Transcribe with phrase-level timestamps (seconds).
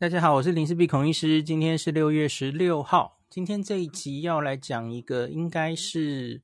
[0.00, 1.42] 大家好，我是林氏璧孔医师。
[1.42, 3.20] 今天是六月十六号。
[3.28, 6.42] 今天这一集要来讲一个，应该是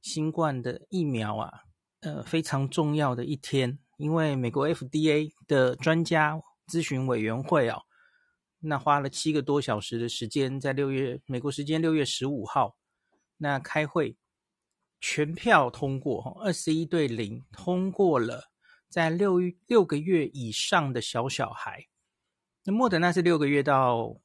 [0.00, 1.64] 新冠的疫苗啊，
[2.02, 3.80] 呃，非常重要的一天。
[3.96, 7.80] 因为美国 FDA 的专家咨询委员会啊，
[8.60, 12.76] 那花了七个多小时的时间，在六月美国时间六月十五号，
[13.38, 14.16] 那开会
[15.00, 18.52] 全票通过，二十一对零通过了，
[18.88, 21.88] 在六六个月以上的小小孩。
[22.66, 24.16] 那莫德纳是六个月到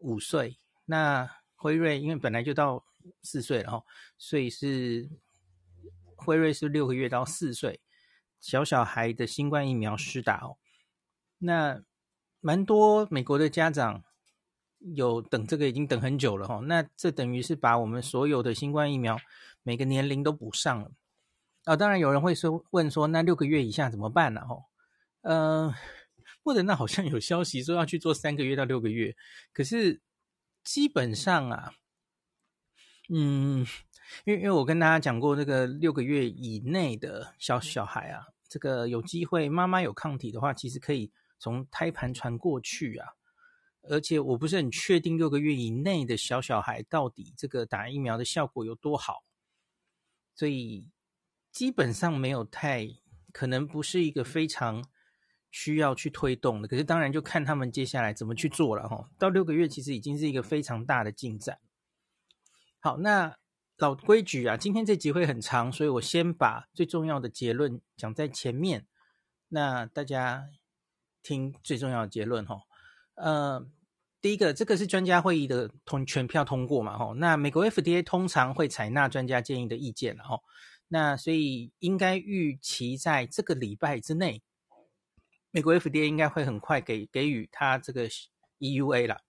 [0.00, 2.84] 五岁，那辉瑞因为本来就到
[3.22, 3.84] 四岁了哈，
[4.18, 5.08] 所以是
[6.14, 7.80] 辉瑞是六个月到四岁
[8.38, 10.58] 小小孩的新冠疫苗施打哦。
[11.38, 11.82] 那
[12.40, 14.04] 蛮多美国的家长
[14.78, 19.18] 有等这个已经等很久了哈，那这等于是把我们所有的新冠疫苗
[19.62, 20.90] 每个年龄都补上了
[21.64, 21.74] 啊。
[21.74, 24.42] 当然有人会说问说，那六个月以下怎么办呢？
[24.46, 24.64] 哈，
[25.22, 25.74] 嗯。
[26.48, 29.14] 或者那好像有消息说要去做三个月到六个月，
[29.52, 30.00] 可是
[30.64, 31.74] 基本上啊，
[33.10, 33.66] 嗯，
[34.24, 43.06] 因为因为我跟大家讲过，这个六个月以内的小小孩啊，这个有机会妈妈有抗体的话，其实可以从胎盘传过去啊。
[43.82, 49.22] 而且我不是很确定六个月以内的小小孩到底这个打疫苗的效果有多好，
[50.34, 50.88] 所以
[51.52, 52.88] 基本上没有太
[53.34, 54.82] 可能不是一个非常。
[55.50, 59.08] 需要去推动的，可是当然就看他们接下来怎么去做了哈。
[59.18, 61.58] 到六个月其实已经是一个非常大的进展。
[62.80, 63.36] 好，那
[63.78, 68.86] 老规矩啊，今天这集会很长，所以我先把最重要的结论讲在前面。
[69.48, 70.48] 那大家
[71.22, 72.60] 听最重要的结论哈。
[73.14, 73.66] 呃，
[74.20, 77.14] 第一个，这个是专家会议的通全票通过嘛哈。
[77.16, 80.40] 那美国 FDA 通常会采纳专家建议的意见了哈。
[80.88, 84.42] 那所以应该预期在这个礼拜之内。
[85.50, 88.08] 美国 FDA 应该会很快给给予他这个
[88.58, 89.22] EUA 了，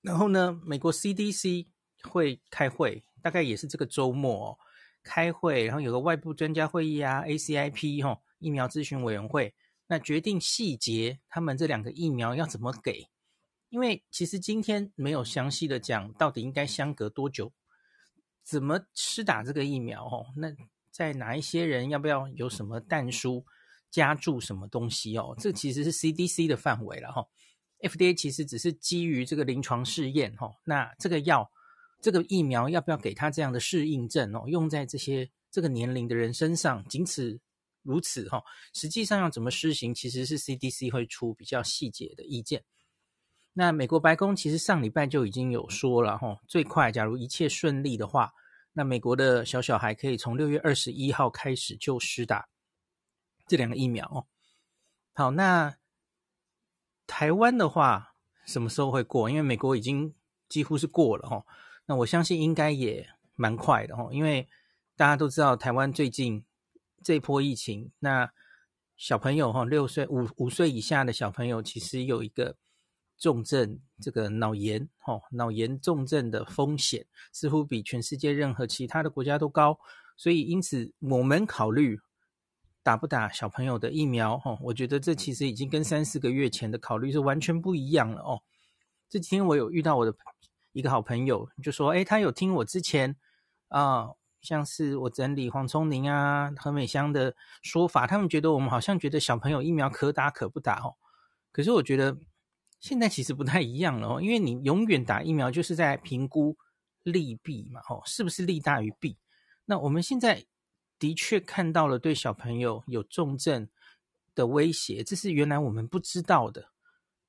[0.00, 1.66] 然后呢，美国 CDC
[2.02, 4.58] 会开会，大概也是这个周末哦，
[5.02, 9.54] 开会，然后有个外部专家会议啊，ACIP 哈、疫苗咨询委员会，
[9.86, 13.06] 那决定细节，他们这两个疫苗要怎么给，
[13.68, 17.52] 因为其实今天没有详细的讲到底应该相隔多久，
[18.42, 20.48] 怎么施打这个疫苗哦，那
[20.90, 23.44] 在哪一些人要不要有什么但书？
[23.92, 25.36] 加注什么东西哦？
[25.38, 27.24] 这其实是 CDC 的范围了哈。
[27.80, 30.50] FDA 其实只是基于这个临床试验哈。
[30.64, 31.48] 那这个药、
[32.00, 34.44] 这个疫苗要不要给他这样的适应症哦？
[34.48, 37.38] 用在这些这个年龄的人身上，仅此
[37.82, 38.42] 如此哈。
[38.72, 42.64] 实际上要怎么施行，其实是 CDC 会出比较细节的意见。
[43.52, 48.32] 那美国白宫其实上礼拜就已经有说了哈，最快假如一切顺利的话，
[48.72, 52.48] 那美国的小小孩可以从六月二十一号开始就施打。
[53.52, 54.24] 这两个疫苗哦，
[55.12, 55.76] 好，那
[57.06, 58.14] 台湾的话
[58.46, 59.28] 什么时候会过？
[59.28, 60.14] 因为美国已经
[60.48, 61.44] 几乎是过了哈，
[61.84, 64.48] 那我相信应该也蛮快的哈，因为
[64.96, 66.46] 大家都知道台湾最近
[67.04, 68.32] 这波疫情，那
[68.96, 72.56] 小朋友哈，六岁五五岁以下的小朋友其实有一个
[73.18, 79.78] 重症，这个脑炎哈，脑炎重症的风险似乎比全世界任何其他的国家都高，
[80.16, 82.00] 所以因此我们考虑。
[82.82, 84.34] 打不打小朋友的疫苗？
[84.44, 88.42] 哦，我觉得这其实已经跟三四个月前的考虑是完全不一样了哦。
[89.08, 90.12] 这几天我有遇到我的
[90.72, 93.14] 一个好朋友，就说：“诶，他有听我之前
[93.68, 94.10] 啊，
[94.40, 100.96] 像是我整理黄聪宁啊、何美香的说法，他们觉得我们好像觉得小朋友疫苗可打可不打哦。
[101.52, 102.18] 可是我觉得
[102.80, 106.56] 现在其实不太一样了哦，因为你永远打疫苗就是在评估
[107.04, 109.18] 利弊嘛，哦，是不是利大于弊？
[109.66, 110.44] 那我们现在。”
[111.02, 113.68] 的确看到了对小朋友有重症
[114.36, 116.70] 的威胁，这是原来我们不知道的。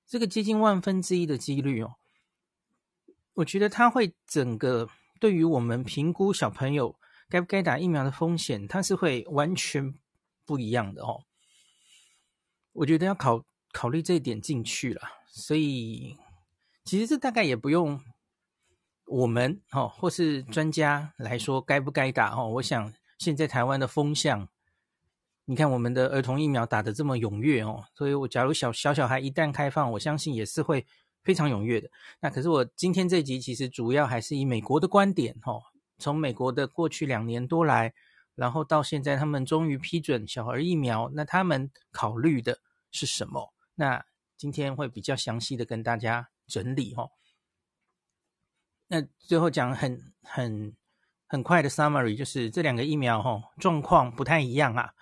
[0.06, 1.95] 这个接近万分之一的几率哦，
[3.33, 4.88] 我觉得它会整个
[5.19, 9.95] 对于我们评估小朋友该不该打疫苗的风险，它是会完全
[10.45, 11.23] 不一样的哦。
[12.73, 16.15] 我觉得要考考虑这一点进去了，所以
[16.86, 18.00] 其实这大概也不用
[19.07, 22.94] 我们哦或是专家来说该不该打哦，我想。
[23.24, 24.50] 现在台湾的风向，
[25.46, 30.86] 你看我们的儿童疫苗打得这么踊跃哦，所以我假如小小小孩一旦开放，我相信也是会
[31.24, 31.90] 非常踊跃的。
[32.20, 35.64] 那可是我今天这集其实主要还是以美国的观点哦，
[36.00, 37.94] 从美国的过去两年多来，
[38.36, 42.60] 然后到现在他们终于批准小孩疫苗，那他们考虑的
[42.92, 43.54] 是什么？
[43.75, 44.06] 那
[44.36, 47.12] 今天会比较详细的跟大家整理哦。
[48.90, 50.75] 那最后讲很很。
[51.33, 54.94] 很快的 summary 就是这两个疫苗哦状况不太一样啊。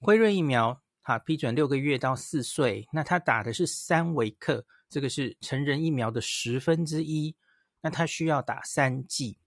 [0.00, 7.36] 辉瑞疫苗哈，批准六个月到四岁，那他打的是三微克，这个是成人疫苗的十分之一，
[7.80, 9.38] 那他需要打三剂。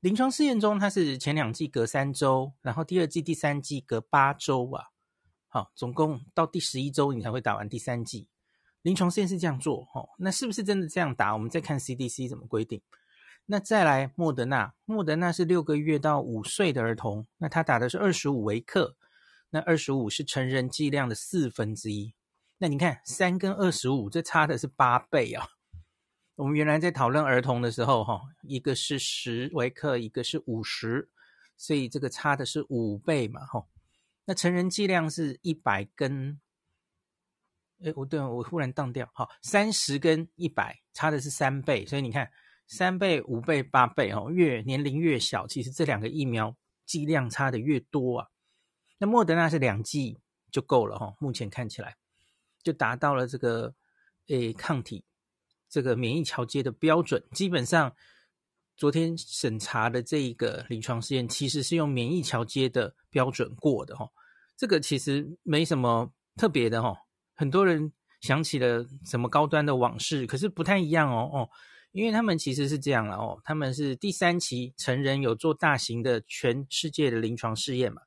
[0.00, 4.84] 临床试验中，它是前两剂隔三周，然后第二剂、第三剂隔八周啊。
[5.48, 8.28] 好，总共到第十一周你才会打完第三剂。
[8.82, 11.32] 临床试验是这样做，哦，那是不是真的这样打？
[11.32, 12.82] 我们再看 CDC 怎么规定。
[13.46, 18.96] 那再来莫德纳，莫德纳是六个月到五岁的儿童，那他打的是二十五微克，
[19.50, 22.12] 那二十五是成人剂量的四分之一。
[22.58, 25.46] 那你看三跟二十五，这差的是八倍啊。
[26.34, 31.08] 我们原来在讨论儿童的时候，哈，一个是十微克，一个是五十，
[31.56, 33.64] 所以这个差的是五倍嘛，哈。
[34.24, 36.40] 那成人剂量是一百跟，
[37.84, 42.28] 哎，我对我忽然当掉，好，三十跟一百差的是三倍，所以你看
[42.66, 48.28] 三倍、五倍、八倍，哦，越年龄越小，其实这两个疫苗剂量差的越多啊。
[48.98, 50.18] 那莫德纳是两剂
[50.50, 51.96] 就够了，哈，目前看起来
[52.62, 53.74] 就达到了这个，
[54.28, 55.04] 诶，抗体。
[55.68, 57.92] 这个免疫桥接的标准，基本上
[58.76, 64.08] 昨天审查的这一个临床试验，其实是用免疫桥接的标准过的哈。
[64.56, 66.96] 这个其实没什么特别的哈。
[67.34, 71.50] 很多人想起了什么高端的往事，可是不太一样哦哦，
[71.96, 78.02] 因为他们其实是这样了哦，他们是第三期成人有做大型的全世界的临床试验嘛，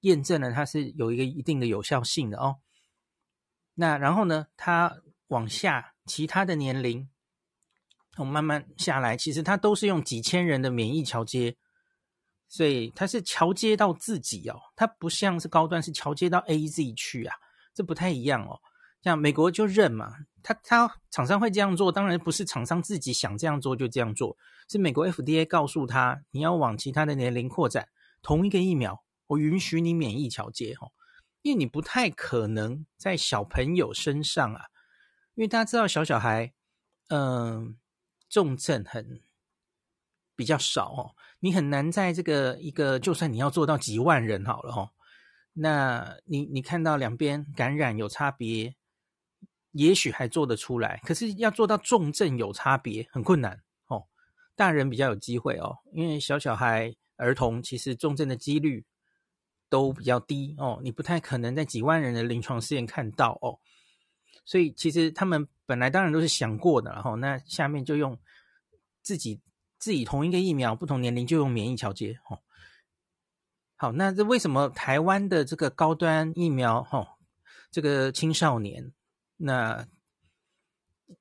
[0.00, 2.56] 验证了它是有一个一定的有效性的哦。
[3.74, 5.94] 那然后呢，它往下。
[6.06, 7.08] 其他的年龄，
[8.16, 11.56] 我慢慢下来，其实它都是用几千人的免疫桥接，
[12.48, 17.36] 所以它是桥接到自己哦，它不像是高端是桥接到 AZ 去啊，
[17.72, 18.58] 这不太一样哦。
[19.02, 24.36] 像美国就认嘛，他他厂商会这样做，当然不是厂商自己想这样做就这样做，
[24.68, 27.88] 是美国 FDA 告诉他，你要往其他的年龄扩展，
[28.20, 30.92] 同一个疫苗，我允许你免疫桥接哦，
[31.42, 34.66] 因为你不太可能在小朋友身上啊。
[35.34, 36.52] 因为大家知道小小孩，
[37.08, 37.78] 嗯、
[38.28, 39.22] 重症很
[40.36, 44.90] 比较少哦，你很难在这个一个，就算你要做到几万人好了哦，
[45.54, 48.74] 那你你看到两边感染有差别，
[49.72, 54.04] 也许还做得出来，可是要做到重症有差别很困难哦。
[54.56, 58.84] 大人比较有机会哦，因为小小孩、儿童其实重症的几率
[59.68, 63.58] 都比较低哦，你不太可能在几万人的临床试验看到哦。
[64.44, 68.18] 所以其实他们本来当然都是想过的，然后那下面就用
[69.02, 69.40] 自己
[69.78, 72.18] 自己同一个疫苗，不同年龄就用免疫桥接。
[72.28, 72.40] 哦，
[73.76, 77.16] 好，那这为什么台湾的这个高端疫苗，哈，
[77.70, 78.92] 这个青少年，
[79.40, 79.86] 那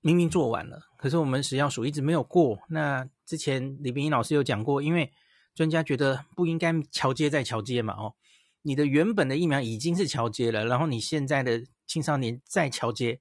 [0.01, 2.59] 明明做完了，可是我们食药署一直没有过。
[2.69, 5.11] 那之前李秉颖老师有讲过，因为
[5.55, 8.13] 专家觉得不应该桥接再桥接嘛，哦，
[8.61, 11.63] 你的原本的疫苗已经是桥接了，然后你现在的。
[11.89, 13.19] 青少年再桥接，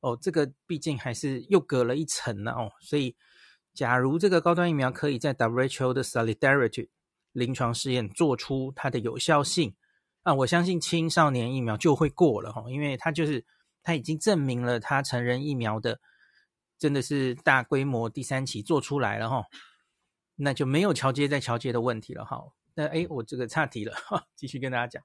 [0.00, 3.16] 哦，这个毕竟还是又隔了一层呢，哦，所以
[3.72, 6.90] 假如这个高端疫苗可以在 WHO 的 Solidarity
[7.32, 9.74] 临床试验做出它的有效性，
[10.22, 13.42] 啊，我相信青少年疫苗就会过了哈，因为它就是
[13.82, 16.00] 他已经证明了他成人疫苗的
[16.78, 19.44] 真的是大规模第三期做出来了哈，
[20.36, 22.42] 那就没有桥接再桥接的问题了哈。
[22.74, 25.02] 那诶，我这个岔题了哈，继续跟大家讲，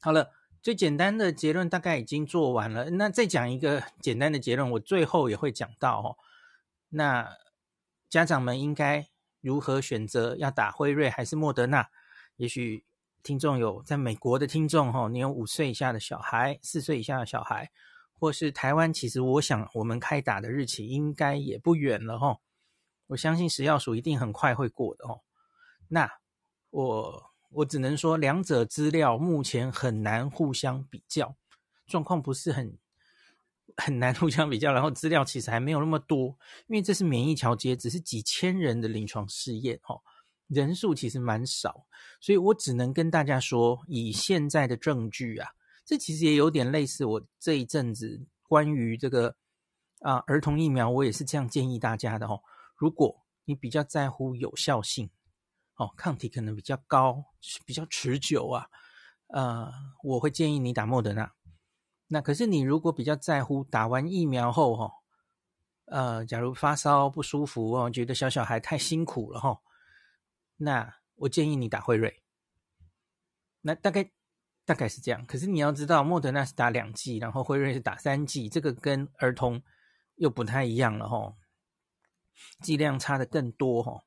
[0.00, 0.32] 好了。
[0.60, 6.16] 最简单的结论大概已经做完了，那再讲一个简单的结论，我最后也会讲到哦。
[6.88, 7.36] 那
[8.10, 9.08] 家长们应该
[9.40, 11.88] 如何选择要打辉瑞还是莫德纳？
[12.34, 12.84] 也许
[13.22, 17.70] 听众有在美国的听众哈，你有五岁以下的小孩、四岁以下的小孩，
[18.18, 22.38] 或是台湾，其实我想我们开打的日期应该也不远了哈。
[23.08, 25.20] 我相信食药署一定很快会过的哦。
[25.88, 26.10] 那
[26.70, 27.28] 我。
[27.50, 31.34] 我只能说，两者资料目前很难互相比较，
[31.86, 32.76] 状况不是很
[33.74, 34.70] 很难互相比较。
[34.70, 39.98] 然后资料其实还没有那么多，因为这是免疫桥接，只是几千人的临床试验，哦，
[40.48, 41.86] 人数其实蛮少，
[42.20, 45.48] 所以我只能跟大家说，以现在的证据啊，
[45.86, 49.36] 这其实也有点类似我这一阵子关于这个
[50.00, 52.42] 啊儿童疫苗，我也是这样建议大家的哦。
[52.76, 55.08] 如果你比较在乎有效性。
[55.80, 57.24] 哦，抗体可能比较高，
[57.64, 58.66] 比较持久啊，
[59.28, 61.32] 呃，我会建议你打莫德纳。
[62.08, 64.90] 那可是你如果比较在乎打完疫苗后，哈，
[65.84, 69.56] 呃，假如发烧不舒服哦，觉得小小孩太辛苦了哈，
[70.58, 72.22] 那我建议你打辉瑞。
[73.62, 74.10] 那大概
[74.64, 75.24] 大概是这样。
[75.26, 79.62] 可是你要知道，莫德纳是打两剂，然后辉瑞是打三剂，这个跟儿童
[80.16, 81.34] 又不太一样了哈，
[82.60, 84.04] 剂量差的更多哈。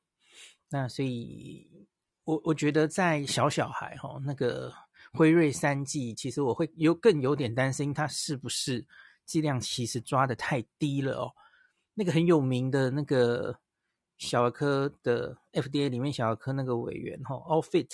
[0.68, 1.86] 那所以，
[2.24, 4.72] 我我觉得在小小孩哈，那个
[5.12, 8.86] 辉瑞三剂，其实我会有更有点担心，它是不是
[9.26, 11.32] 剂量其实抓的太低了哦？
[11.94, 13.58] 那个很有名的那个
[14.22, 17.88] 小儿科的 FDA 里面小儿科那个委员哈，Allfit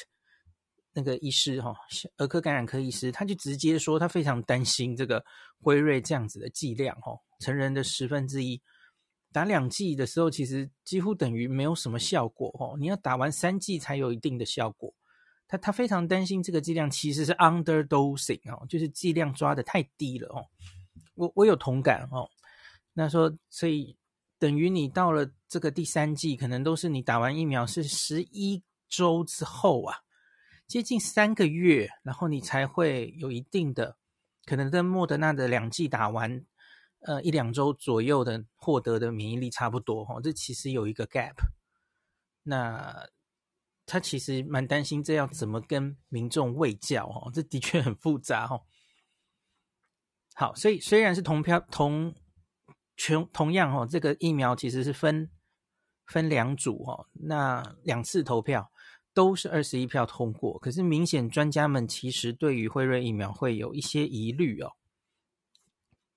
[0.93, 1.75] 那个医师哈，
[2.19, 5.25] 儿科感染科医师，他就直接说他非常担心这个
[5.59, 8.61] 辉瑞这样子的剂量哈，成人的十分之一。
[9.33, 12.77] 打两剂的时候，其实几乎等于没有什么效果哦。
[12.79, 14.93] 你要打完三剂才有一定的效果。
[15.47, 20.45] 他他非常担心这个剂量其实是 underdosing 哦，就是剂量抓得太低了哦。
[21.15, 22.29] 我我有同感哦。
[22.93, 23.97] 那说，所以
[24.39, 29.99] 等于你到了这个第三季，可能都是你打完疫苗是十一周之后啊，
[30.67, 33.97] 接近三个月，然后你才会有一定的
[34.45, 36.45] 可能跟莫德纳的两剂打完。
[37.03, 41.37] 呃，一两周左右的获得的免疫力差不多哈，这其实有一个 gap。
[42.43, 43.07] 那
[43.87, 48.61] 他其实蛮担心这要怎么跟民众喂教哦，这的确很复杂哈。
[50.35, 52.13] 好，所以虽然是同票同
[52.99, 55.31] 全同样哈，这个疫苗其实是分
[56.05, 58.71] 分两组哈，那两次投票
[59.15, 64.73] 都是二十一票通过，可是明显专家们其实对于辉瑞疫苗会有一些疑虑哦。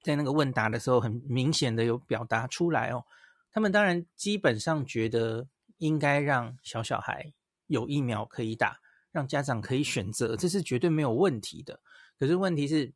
[0.01, 3.05] 在那个问答的时候，很明显的有表达出来哦。
[3.51, 5.47] 他们当然基本上觉得
[5.77, 7.31] 应该让小小孩
[7.67, 8.79] 有疫苗可以打，
[9.11, 11.79] 让家长可以选择，这是绝对没有问题的。
[12.17, 12.91] 可是问题是，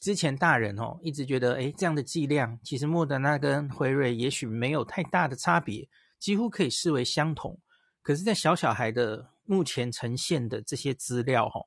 [0.00, 5.88] 之前大人哦一直觉得，诶，这样的剂量其实莫德纳跟辉瑞也许没有太大的差别，
[6.18, 7.60] 几乎可以视为相同。
[8.02, 11.66] 可是，在小小孩的目前呈现的这些资料哦，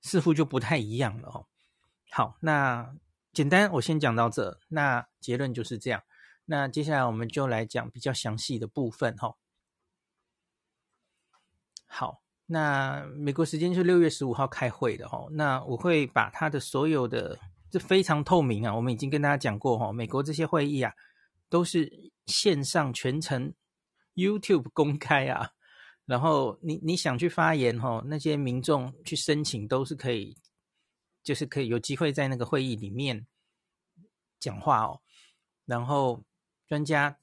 [0.00, 1.46] 似乎就不太一样了哦。
[2.10, 2.94] 好，那。
[3.34, 4.60] 简单，我先讲到这。
[4.68, 6.02] 那结论就是这样。
[6.44, 9.36] 那接下来我们就来讲比较详细的部分哈。
[11.86, 15.26] 好，那美国时间是六月十五号开会的哈。
[15.30, 17.38] 那我会把他的所有的，
[17.70, 18.74] 这非常透明啊。
[18.74, 20.92] 我们已经跟大家讲过哈，美国这些会议啊，
[21.48, 23.52] 都是线上全程
[24.14, 25.50] YouTube 公开啊。
[26.04, 30.36] 然后你你想去发言哈，那些民众去申请都是可以。
[31.24, 33.28] 就是可以有机会在那个会议里面
[34.40, 35.00] 讲话哦，
[35.66, 36.20] 然后
[36.66, 37.16] 专家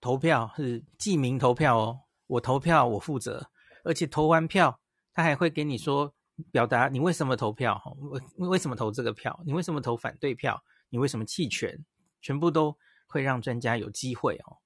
[0.00, 3.50] 投票是记名投票哦，我投票我负责，
[3.84, 4.80] 而且投完票
[5.12, 6.14] 他还会给你说
[6.50, 7.80] 表达你为什么投票，
[8.36, 11.84] 为为什么投这个票，你为什么投反对票，你为什么弃权，
[12.20, 14.56] 全部都会让专家有机会哦，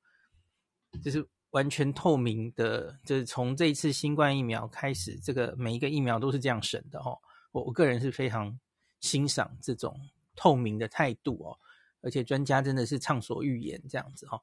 [1.02, 7.18] 就是完全透明的，就是从这一次新冠疫苗开始，这个每一个疫苗都是这样审的哦。
[7.52, 8.58] 我我个人是非常
[9.00, 9.98] 欣赏这种
[10.36, 11.58] 透明的态度哦，
[12.02, 14.42] 而且专家真的是畅所欲言这样子、哦。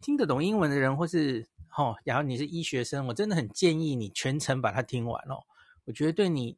[0.00, 5.44] 听得懂英文的人或是哦，然后你是医学生，我真的很建议你全程把它听完哦。
[5.84, 6.56] 我觉得对你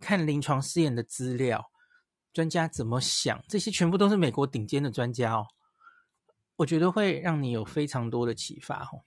[0.00, 1.70] 看临床试验的资料，
[2.32, 5.46] 专家怎么想，这些全部都是美国顶尖的专家哦。
[6.56, 9.04] 我觉得会让你有非常多的启发哦。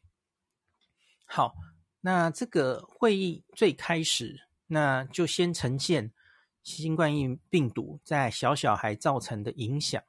[1.25, 1.53] 好，
[2.01, 4.47] 那这个会议最开始。
[4.71, 6.13] 那就先呈现
[6.61, 9.99] 新冠疫病毒在小小孩造成的影响。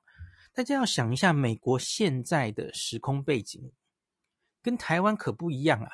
[0.53, 3.73] 大家要想一下，美国现在的时空背景
[4.63, 5.89] 跟台湾可不一样啊。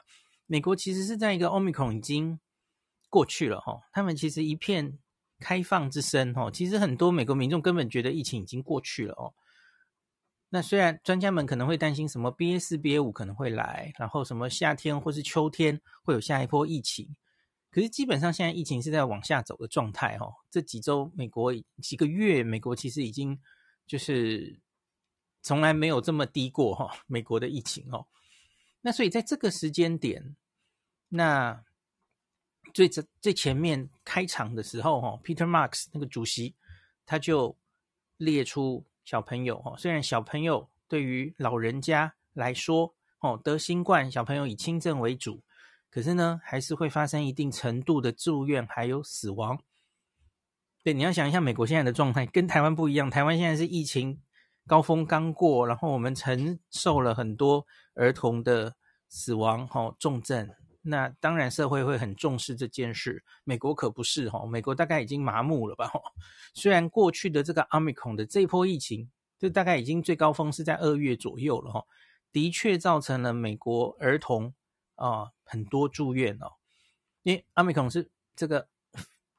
[0.46, 2.38] 美国其实是在一个 Omicron 已经
[3.08, 4.98] 过去了哈，他们其实一片
[5.40, 6.50] 开放之声哈。
[6.50, 9.34] 其实很多美国民众根本觉得疫情已经过去了哦。
[10.50, 17.16] 那虽然专家们可能会担心什么 BA 四、BA 五可能会来，然后什么夏天或是秋天会有下一波疫情。
[17.68, 20.32] 可是基本上现在疫情是在往下走的状态哦。
[20.50, 23.38] 这几周美国几个月，美国其实已经
[23.86, 24.60] 就是
[25.42, 26.90] 从来没有这么低过哈。
[27.08, 28.06] 美国的疫情哦，
[28.86, 30.36] 那所以在这个时间点，
[31.08, 31.60] 那
[32.72, 36.54] 最最最前面开场的时候哈，Peter Marks 那个主席
[37.04, 37.56] 他就
[38.16, 45.42] 列出小朋友哈，虽然小朋友对于老人家来说哦，得新冠小朋友以轻症为主。
[45.90, 49.60] 可是呢，还是会发生一定程度的住院，还有死亡。
[50.84, 53.10] 对，你要想一下，美国现在的状态跟台湾不一样。
[53.10, 54.20] 台湾现在是疫情
[54.66, 58.74] 高峰刚过，然后我们承受了很多儿童的
[59.08, 60.48] 死亡、哈重症。
[60.82, 63.24] 那当然，社会会很重视这件事。
[63.44, 65.88] 美国可不是哈，美国大概已经麻木了吧？
[65.88, 66.00] 哈，
[66.54, 71.84] 虽然过去的这个阿米孔的这一波疫情，就大概已经最高峰是在二月左右了哈，
[72.32, 74.54] 的确造成了美国儿童。
[74.98, 76.50] 啊、很多住院哦，
[77.22, 78.66] 因为阿米孔是这个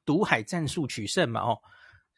[0.06, 1.60] 毒海战术取胜嘛，哦，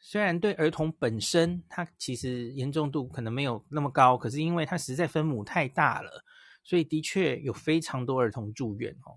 [0.00, 6.24] 虽然对儿童本身它其实严重度可能没有那么高，可是因为它实在分母太大了，
[6.64, 9.12] 所以的确有非常多儿童住院哦，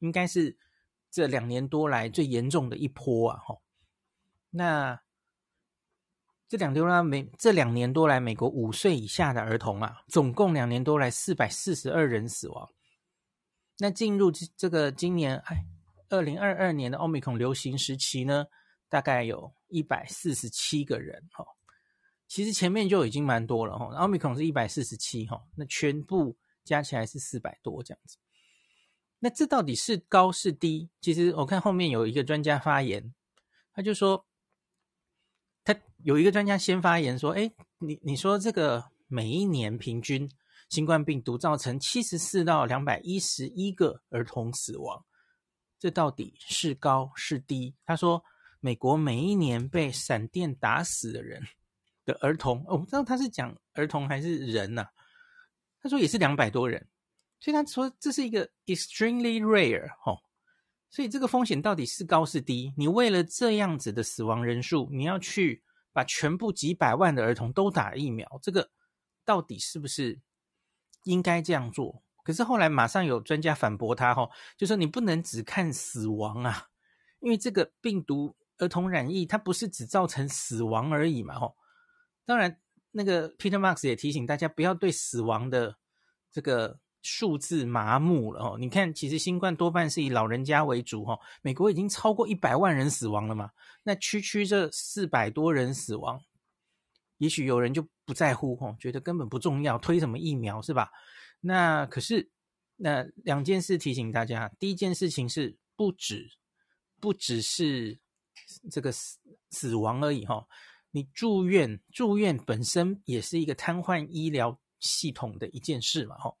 [0.00, 0.56] 应该是
[1.10, 3.38] 这两年多来最严重的一波啊！
[3.38, 3.56] 哈，
[4.50, 5.00] 那
[6.48, 12.68] 这两年多来美这两年多来，美国五岁以下的儿童啊，总共两年多来四百四十二人死亡。
[13.78, 15.64] 那进入这个今年哎，
[16.08, 18.46] 二零二二年的奥密克戎流行时期呢，
[18.88, 21.44] 大概有一百四十七个人哈。
[22.26, 28.16] 其实前面就已经蛮多了哈，奥密克戎是一百四十七哈，那全部加起来是四百多这样子。
[29.18, 30.90] 那这到底是高是低？
[31.00, 33.14] 其实我看后面有一个专家发言，
[33.72, 34.26] 他就说，
[35.62, 40.30] 他有一个专家先发言说，哎，你你说这个每一年平均。
[40.70, 45.04] 新冠病毒造成七十四到两百一十一个儿童死亡，
[45.78, 47.76] 这到底是高是低？
[47.84, 48.24] 他说，
[48.64, 51.42] 美国每一年被闪电打死的人
[52.06, 54.88] 的儿童，我不知道他是讲儿童还是人呐、啊？
[55.82, 56.88] 他说也是两百多人，
[57.40, 60.16] 所以他说这是一个 extremely rare 哈，
[60.88, 62.72] 所以这个风险到底是高是低？
[62.78, 68.70] 你为了这样子的死亡人数，你要去把全部几百万的儿童都打疫苗，这个
[69.26, 70.22] 到底是不是？
[71.02, 76.68] 应该这样做，可是后来马上有专家反驳他，哈，就说你不能只看死亡啊，
[77.20, 81.54] 因为这个病毒儿童染疫，它不是只造成死亡而已嘛，吼。
[82.24, 82.58] 当然，
[82.90, 85.76] 那个 Peter Marks 也提醒大家不要对死亡的
[86.32, 88.56] 这个数字麻木了，哦。
[88.58, 91.18] 你看，其实新冠多半是以老人家为主，哈。
[91.42, 93.50] 美国已经超过一百万人死亡了嘛，
[93.82, 96.20] 那区区这四百多人死亡。
[97.18, 100.90] 也许有人就不在乎吼，觉得根本不重要，推什么疫苗是吧？
[101.40, 102.30] 那可是
[102.76, 106.26] 那两件事提醒大家，第一件事情是不止
[107.00, 108.00] 不只是
[108.70, 109.18] 这个死
[109.50, 110.46] 死亡而已哈，
[110.90, 116.34] 你住院住院本身也是一个瘫痪医疗系统的一件事嘛哈。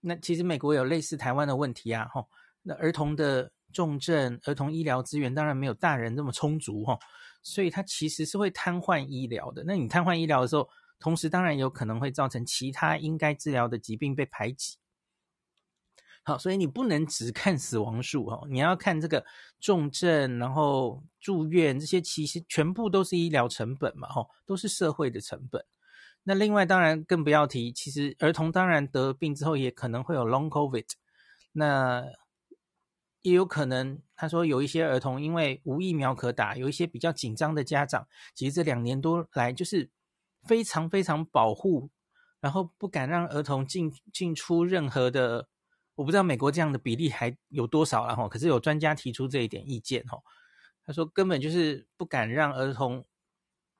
[0.00, 2.24] 那其实美国有类似台湾的问题啊哈，
[2.62, 6.98] 那儿童的重症儿童医疗资源当然没有大人那么充足哈。
[7.42, 9.64] 所以它其实是会瘫痪医疗的。
[9.64, 10.68] 那你瘫痪医疗的时候，
[10.98, 14.76] 同时当然有可能会造成其他应该治疗的疾病被排挤。
[16.30, 19.24] 好，所以你不能只看死亡数哦，你要看这个
[19.58, 25.64] 重症，然后住院这些，其实全部都是医疗成本嘛，吼，都是社会的成本。
[26.22, 30.86] 那另外当然更不要提，其实儿童当然得病之后也可能会有 Long COVID。
[31.52, 32.04] 那
[33.22, 39.90] 也有可能，他说有一些儿童因为无疫苗可打，有一些比较紧张的家长，其实这两年多来就是
[40.46, 41.90] 非常非常保护，
[42.40, 45.48] 然后不敢让儿童进进出任何的，
[46.00, 48.26] 我不知道美国这样的比例还有多少了哈。
[48.26, 50.18] 可是有专家提出这一点意见哈，
[50.86, 53.04] 他说根本就是不敢让儿童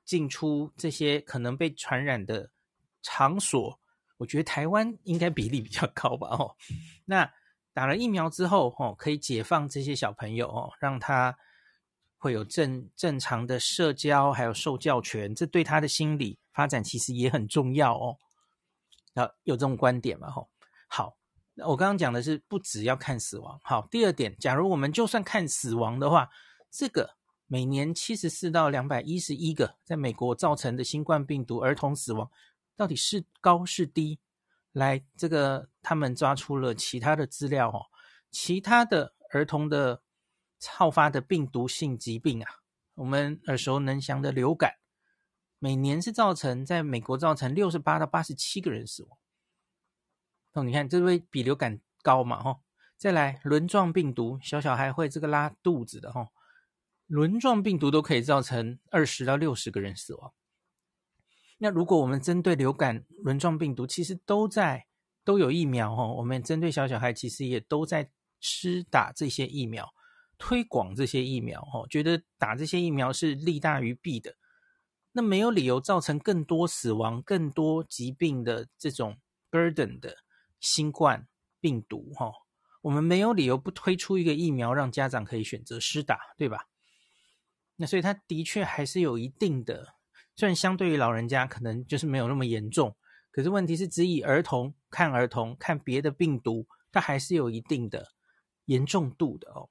[0.05, 2.51] 进出这些可能被传染的
[3.01, 3.79] 场所。
[4.17, 6.55] 我觉得台湾应该比例比较高吧哦，
[7.05, 7.31] 那。
[7.73, 11.33] 打了疫苗之后，哦，可以解放这些小朋友哦，让他
[12.17, 18.17] 会有正正常的社交，还有受教权，这对他的心理发展其实也很重要哦。
[19.13, 20.29] 啊，有这种观点嘛？
[20.29, 20.49] 吼，
[20.89, 21.15] 好，
[21.67, 23.59] 我刚刚讲的是不只要看死亡。
[23.63, 26.29] 好，第二点，假如我们就算看死亡的话，
[26.69, 32.29] 这个每年七十四到两百一十一个在美国造成的新冠病毒儿童死亡，
[32.75, 34.19] 到底是高是低？
[34.73, 37.87] 来，这个他们抓出了其他的资料哦，
[38.31, 40.01] 其他的儿童的
[40.67, 42.49] 好发的病毒性疾病啊，
[42.95, 44.75] 我们耳熟能详的流感，
[45.59, 49.17] 每年是造成在美国造成六十八到八十七个人死亡。
[50.53, 52.41] 哦，你看这会比流感高嘛？
[52.41, 52.59] 哈，
[52.97, 56.29] 再来轮状病毒，小小孩会这个拉肚子的哈，
[57.07, 60.33] 轮状病毒都可以造成二十到六十个人死亡。
[61.59, 64.87] 那如果我们针对流感、轮状病毒，其实都在
[65.23, 66.15] 都有疫苗哦。
[66.17, 68.09] 我们针对小小孩，其实也都在
[68.39, 69.93] 施打这些疫苗，
[70.37, 71.87] 推广这些疫苗哦。
[71.87, 74.35] 觉得打这些疫苗是利大于弊的，
[75.11, 79.19] 那没有理由造成更多死亡、更多疾病的这种
[79.51, 80.17] burden 的
[80.61, 81.27] 新冠
[81.59, 82.31] 病毒哈。
[82.81, 86.67] 我们没有理由不推出一个疫苗，让家长可以选择施打，对吧？
[87.75, 89.95] 那所以它的确还是有一定的。
[90.35, 92.95] 虽然相对于老人家可能就是没有那么严重，
[93.31, 98.07] 可是问题是只以儿童看儿童看别的病毒，它还是有一定的
[98.65, 99.69] 严重度的哦。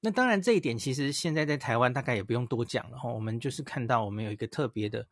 [0.00, 5.06] 那当然这一点其实现在在台湾大概也不用多讲了哈，我们就是看到我们有一个特别的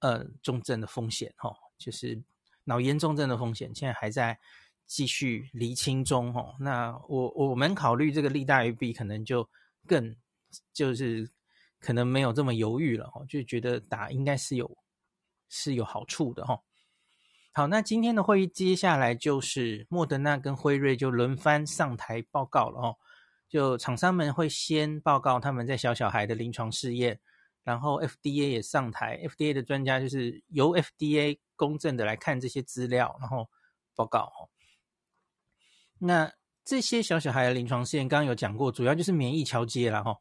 [0.00, 2.20] 呃重症的风险哈，就是
[2.64, 4.38] 脑炎重症的风险，现在还在
[4.86, 6.54] 继续厘清中哈。
[6.58, 9.48] 那我我们考虑这个利大于弊，可能就
[9.86, 10.16] 更
[10.72, 11.30] 就是。
[11.80, 14.78] 可能没有这么犹豫了哈，就觉得打应该是有
[15.50, 16.58] 是有好处的哈。
[17.52, 22.96] 好，那今天的会议接下来就是莫德纳跟辉瑞就轮番上台报告了哦。
[23.50, 27.20] 就厂商们会先报告他们在小小孩的临床试验，
[27.64, 33.48] 然后 FDA 也上台，FDA 的专家就是由 FDA 公正的来看这些资料，然后
[33.96, 34.50] 报告。
[35.98, 36.32] 那
[36.64, 40.18] 这些小小孩的临床试验刚刚有讲过，主要就是免疫桥接了哈。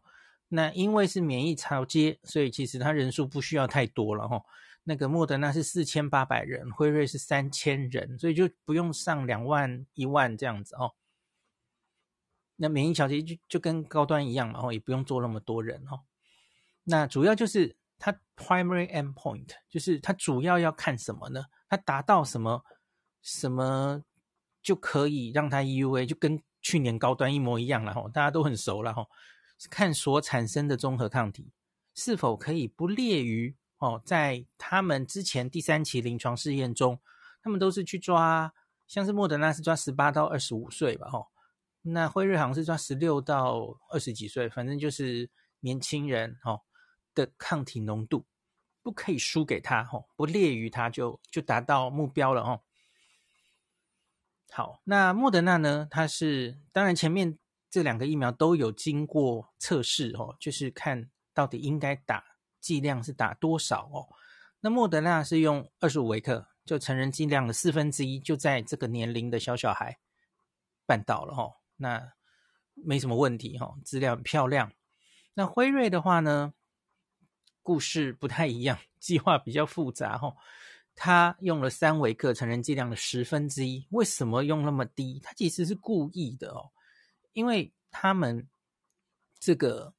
[0.47, 4.43] 那因为是免疫桥接，所以其实它人数不需要太多了哈。
[4.84, 10.93] 那个莫德纳是四千八百人，辉瑞是三千人，所以就不用上两万、一万这样子哦。
[12.56, 16.01] 那免疫桥接就就跟高端一样嘛，然后也不用做那么多人哦。
[16.84, 21.46] 那主要就是它 primary endpoint，就是它主要要看什么呢？
[21.69, 22.63] 它达到什么
[23.22, 24.04] 什么
[24.62, 29.06] 就可以让它 EUA，就跟去年高端一模一样了哈，大家都很熟了哈。
[29.69, 31.52] 看所产生的综合抗体
[31.93, 33.56] 是否可以不劣于。
[33.80, 37.02] 哦，在他们之前第三期临床试验中，
[37.41, 38.54] 他们都是去抓，
[38.88, 41.28] 像是莫德纳是抓十八到二十五岁吧，吼，
[41.82, 46.62] 那辉瑞好像是抓十六到二十几岁，反正就是年轻人，吼
[47.13, 48.26] 的抗体浓度
[48.82, 52.62] 不可以输给他，吼，不劣于他就就达到目标了，吼。
[54.52, 55.88] 好，那莫德纳呢？
[55.89, 62.23] 它是当然前面这两个疫苗都有经过测试，哦，就是看到底应该打。
[62.63, 64.08] 剂量是打多少哦？
[64.62, 69.99] 那莫德纳是用二十五微克，就成人剂量的四分之一，就在这个年龄的小小孩
[70.86, 71.56] 办到了哦。
[71.76, 72.13] 那
[72.73, 74.71] 没什么问题哈，资料很漂亮。
[75.34, 76.54] 那辉瑞的话呢，
[77.63, 80.36] 故事不太一样，计划比较复杂哈。
[80.93, 83.88] 他用了三维克，成人剂量的十分之一。
[83.89, 85.19] 为什么用那么低？
[85.23, 86.69] 他其实是故意的哦，
[87.32, 88.47] 因为他们
[89.39, 89.95] 这个。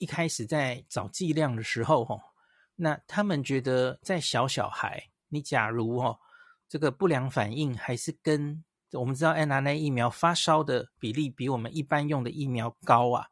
[0.00, 2.16] 一开始在找剂量的时候，哈，
[2.76, 6.16] 那他们觉得在小小孩，你假如哦
[6.68, 13.26] 这个不良反应还是跟我们知道 n r n a 疫苗发烧的比例比我们一般用的疫苗高啊，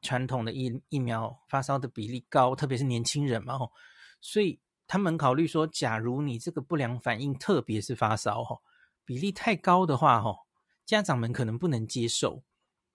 [0.00, 3.72] 传统的疫疫苗发烧的比例高，特别是年轻人嘛，吼，
[4.20, 8.62] 所以他们考虑说，假如你这个不良反应，特别是发烧，吼，
[9.04, 10.46] 比例太高的话，吼，
[10.86, 12.42] 家长们可能不能接受。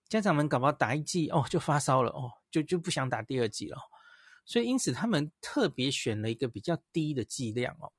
[0.08, 3.78] 家长们搞不好打一剂哦，就发烧了哦，就就不想打第二剂了，
[4.44, 7.92] 所以因此他们特别选了一个比较低的剂量哦。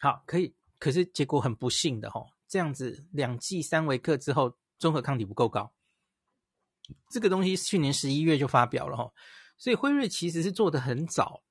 [0.00, 5.72] 好，可以，可是结果很不幸的哦，这样子两剂三微克之后，中和抗体不够高。
[7.08, 9.12] 这个东西去年十一月就发表了哦，
[9.56, 11.42] 所以辉瑞其实是做得很早，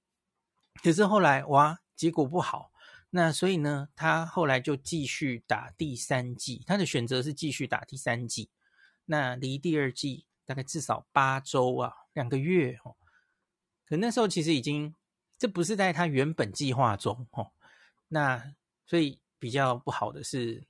[0.84, 2.72] 可是后来哇，结果不好，
[3.10, 8.50] 那所以呢，他后来就继续打第三剂，他的选择是继续打第三剂。
[9.06, 12.96] 那离第二剂大概至少八周啊，两个月哦。
[13.86, 14.94] 可那时候其实已经，
[15.38, 17.52] 这不是在他原本计划中哦。
[18.10, 18.54] 那
[18.86, 20.68] 所以比较不好的是，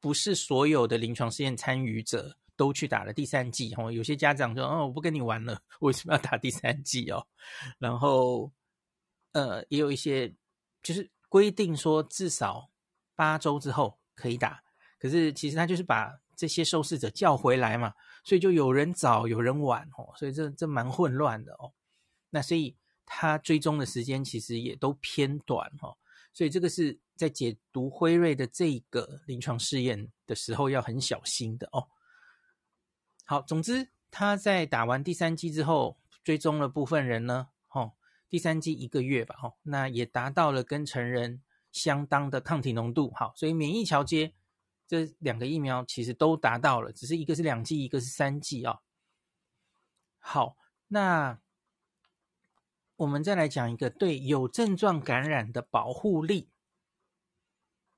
[0.00, 3.90] 不是所有的临床试验参与者都去打了第三剂哦。
[3.90, 7.26] 有些家长说：“哦，我不跟你玩了，为什么要打第三剂哦？”
[7.78, 8.52] 然后，
[9.32, 10.32] 呃，也有一些
[10.82, 12.70] 就是规定说至少
[13.16, 14.62] 八周之后可以打，
[15.00, 16.20] 可是其实他就是把。
[16.34, 17.92] 这些受试者叫回来嘛，
[18.24, 21.70] 所以就有人早有人晚哦，所以这这蛮混乱的哦。
[22.30, 22.74] 那所以
[23.06, 25.94] 他追踪的时间其实也都偏短哦，
[26.32, 31.86] 所以这个是在解读辉瑞的这个临床试验的时候要很小心的哦。
[33.24, 37.92] 好，总之他在打完第三剂之后，追踪了部分人呢，哦，
[38.28, 44.34] 第三剂一个月吧，哦，那也达到了跟成人相当的抗体浓度，好，所以免疫桥接。
[44.84, 48.80] 这两个疫苗其实都达到了，只是一个是两剂，一个是三剂啊。
[50.18, 50.58] 好，
[50.88, 51.40] 那
[52.96, 56.50] 我们再来讲一个对有症状感染的保护力。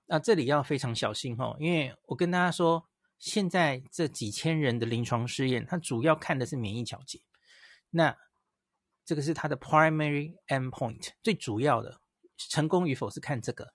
[0.07, 2.89] 那这里要非常小心哦，因为我跟大家说，
[3.25, 7.19] 现在这几千人的临床试验，它主要看的是免疫调节。
[7.89, 8.15] 那
[9.03, 12.03] 这个是它的 primary endpoint，最主要的
[12.37, 13.73] 成功与否是看这个。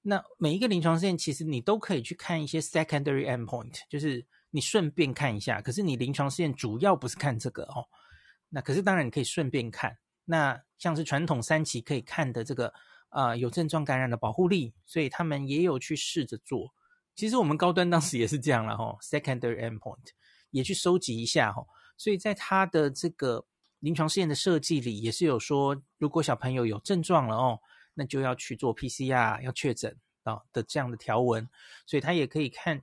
[0.00, 5.60] 那每一个临床试验，其实你都可以去看一些 secondary endpoint，就是你顺便看一下。
[5.60, 7.84] 可是你临床试验主要不是看这个哦。
[8.48, 9.98] 那可是当然你可以顺便看。
[10.24, 12.72] 那像是传统三期可以看的这个
[13.10, 16.74] 啊、有症状感染的保护力，所以他们也有去试着做。
[17.16, 20.06] 其实我们高端当时也是这样了哈、，secondary endpoint
[20.50, 23.44] 也去收集一下哈、所以在他的这个
[23.80, 27.58] 临床试验的设计里，也是有说，如果小朋友有症状了哦。
[27.98, 31.48] 那就要去做 PCR，要确诊啊的这样的条文，
[31.86, 32.82] 所以他也可以看，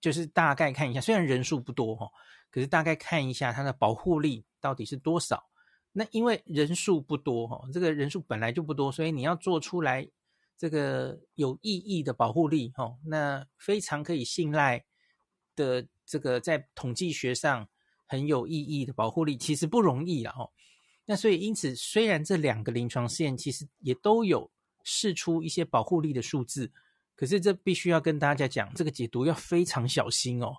[0.00, 2.10] 就是大概看一下，虽然人数不多哈，
[2.50, 5.48] 可是大概看一下它的保护力到底是多少。
[5.92, 10.04] 那因为人数不多哈，这个人数本来就不多，所以你要做出来
[10.56, 14.84] 这个有意义的保护力，哦，那非常可以信赖
[15.56, 17.68] 的这个在统计学上
[18.06, 20.50] 很有意义的保护力，其实不容易了，哦。
[21.06, 24.50] 那所以因此，虽然这两个临床试验其实也都有
[24.84, 26.70] 试出一些保护力的数字，
[27.14, 30.54] 可是这必须要跟大家讲，这个解读要非常小心哦。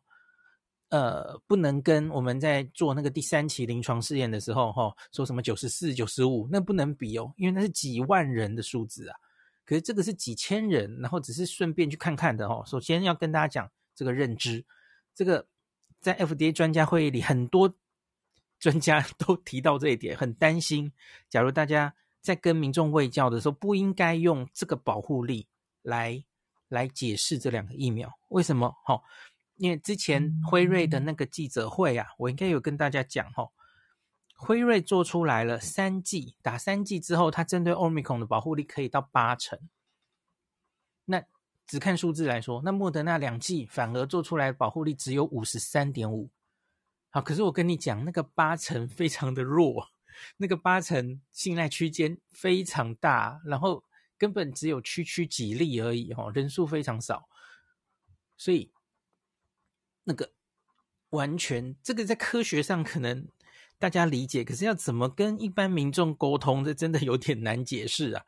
[0.89, 9.17] 呃，不能跟我们在做那个第三期临床试验的时候，哈、哦，说什么九十四、九十五，那不能比哦，因为那是几万人的数字啊。
[9.65, 12.63] 可是这个是几千人，然后只是顺便去看看的哦。
[12.65, 14.63] 首先要跟大家讲这个认知，
[15.13, 15.47] 这个
[15.99, 17.75] 在 FDA 专家会议里，很多
[18.59, 20.91] 专家 都提到这一点，很担心，
[21.29, 25.47] 假如大家在跟民众卫教的时候，不应该用这个保护力
[25.81, 26.23] 来
[26.67, 28.75] 来解释这两个疫苗，为什么？
[28.85, 29.01] 哈、哦。
[29.57, 33.53] 因为之前辉瑞的那个记者会啊，我应该有跟大家讲吼，
[34.35, 39.59] 辉瑞做出来了三剂，打三剂之后，它针对 Omicron 的保护力可以到八成。
[41.05, 41.23] 那
[41.65, 46.29] 只看数字来说，那莫德纳两剂反而做出来保护力只有五十三点五。
[47.09, 49.89] 好，可是我跟你讲，那个八成非常的弱，
[50.37, 53.83] 那个八成信赖区间非常大，然后
[54.17, 57.27] 根本只有区区几例而已，哈，人数非常少，
[58.37, 58.71] 所以。
[60.07, 60.33] 那个
[61.09, 63.27] 完全，这个在科学上可能
[63.85, 68.25] 大家理解，可是要怎么跟一般民众沟通，这真的有点难解释啊。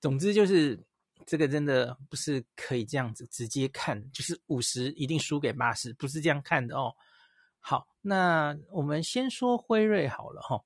[0.00, 0.84] 总之就是
[1.24, 6.92] 这个真的不是可以这样子直接看，就是五十一定输给八十，不是这样看的哦。
[7.60, 10.64] 好，那我们先说辉瑞好了哈。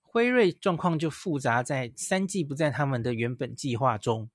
[0.00, 4.30] 辉瑞状况就复杂，在三季不在他们的原本计划中，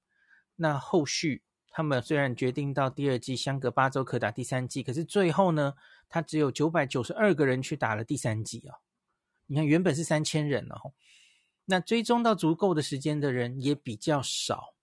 [0.57, 1.41] 那后续。
[1.69, 5.75] 他们虽然决定到第二季相隔八周可打第三季，可是最后呢，
[6.09, 8.77] 他只有九百九十二个人去打了第三剂啊。
[9.45, 10.93] 你看，原本是三千人哦，
[11.65, 14.75] 那追踪到足够的时间的人也比较少，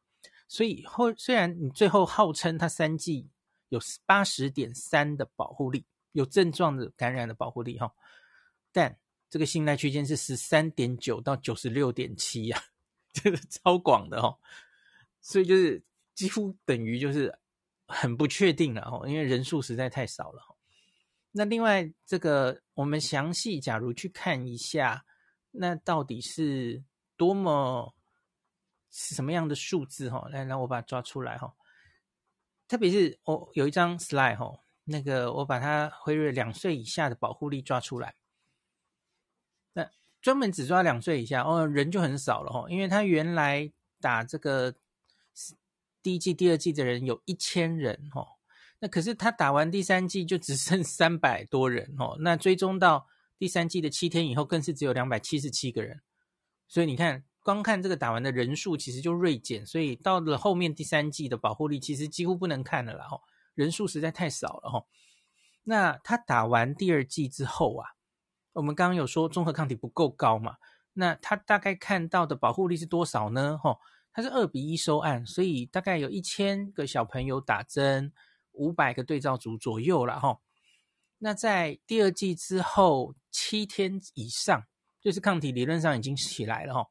[0.48, 3.28] 所以后虽然你最后号称他三剂
[3.68, 7.92] 有八十点三的保护力，有症状的感染的保护力哈，
[8.72, 12.62] 但这个信赖区间是十三点九到九十六点七呀，
[13.12, 14.38] 这个超广的哦，
[15.20, 15.82] 所以就是。
[16.14, 17.36] 几乎等于就是
[17.88, 20.53] 很不确定了哦，因为人数实在太少了。
[21.36, 25.04] 那另外这个我们详细假如去看一下，
[25.50, 26.84] 那到底是
[27.16, 27.94] 多么
[28.90, 30.28] 是什么样的数字哈？
[30.30, 31.54] 来，来我把它抓出来哈。
[32.68, 38.14] 特别是我有一张 slide 哈，那个我把它辉瑞两岁以下的保护力抓出来。
[39.72, 39.90] 那
[40.22, 44.74] 专门只抓两岁以下哦，人就很少了哈，因为他原来打这个。
[46.00, 48.28] 第一季、第二季的人有一千人哦，
[48.80, 53.06] 那可是他打完第三剂就只剩三百多人哦，那追踪到
[53.38, 56.02] 第三剂的七天以后，更是只有两百七十七个人。
[56.68, 63.20] 所以你看，光看这个打完的人数，其实就锐减，所以到了后面第三剂的保护力其实几乎不能看了啦，哦，
[63.54, 64.84] 人数实在太少了哈。
[65.62, 67.88] 那他打完第二剂之后啊，
[68.52, 70.56] 我们刚刚有说综合抗体不够高嘛，
[70.92, 73.56] 那他大概看到的保护力是多少呢？
[73.56, 73.78] 哈。
[74.16, 78.12] 它是二比一收案，所以大概有一千个小朋友打针，
[78.54, 80.40] 五百个对照组左右了哈。
[81.18, 84.66] 那在第二季之后七天以上，
[85.00, 86.90] 就是抗体理论上已经起来了哈。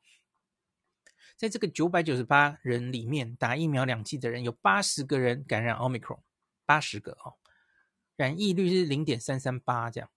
[1.35, 6.21] 在这个九百九十八人里面，打疫苗两剂的人有八十个人感染 Omicron，
[6.65, 7.33] 八十个哈，
[8.15, 10.09] 染疫率是零点三三八这样。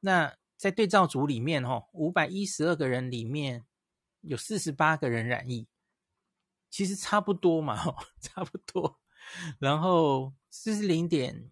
[0.00, 3.64] 那在对照组里面哈，五百一十二个人里面
[4.20, 5.66] 有四十八个人染疫。
[6.70, 7.76] 其实差不多嘛，
[8.18, 8.98] 差不多。
[9.58, 11.50] 然后四是零点，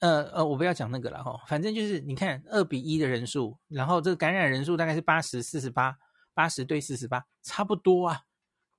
[0.00, 1.42] 呃呃，我不要讲那个了哈。
[1.48, 5.96] 反正就是你看二比一的人数，然后这个感染人数大概是八十四十八，
[6.34, 8.24] 八十对四十八，差不多啊。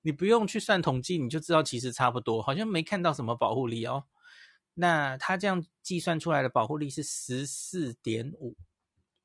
[0.03, 4.05] 你不用去算统计，你就知道其实差不多，好像没看到什么保护力哦。
[4.75, 8.55] 那他这样计算出来的保护力是十四点五，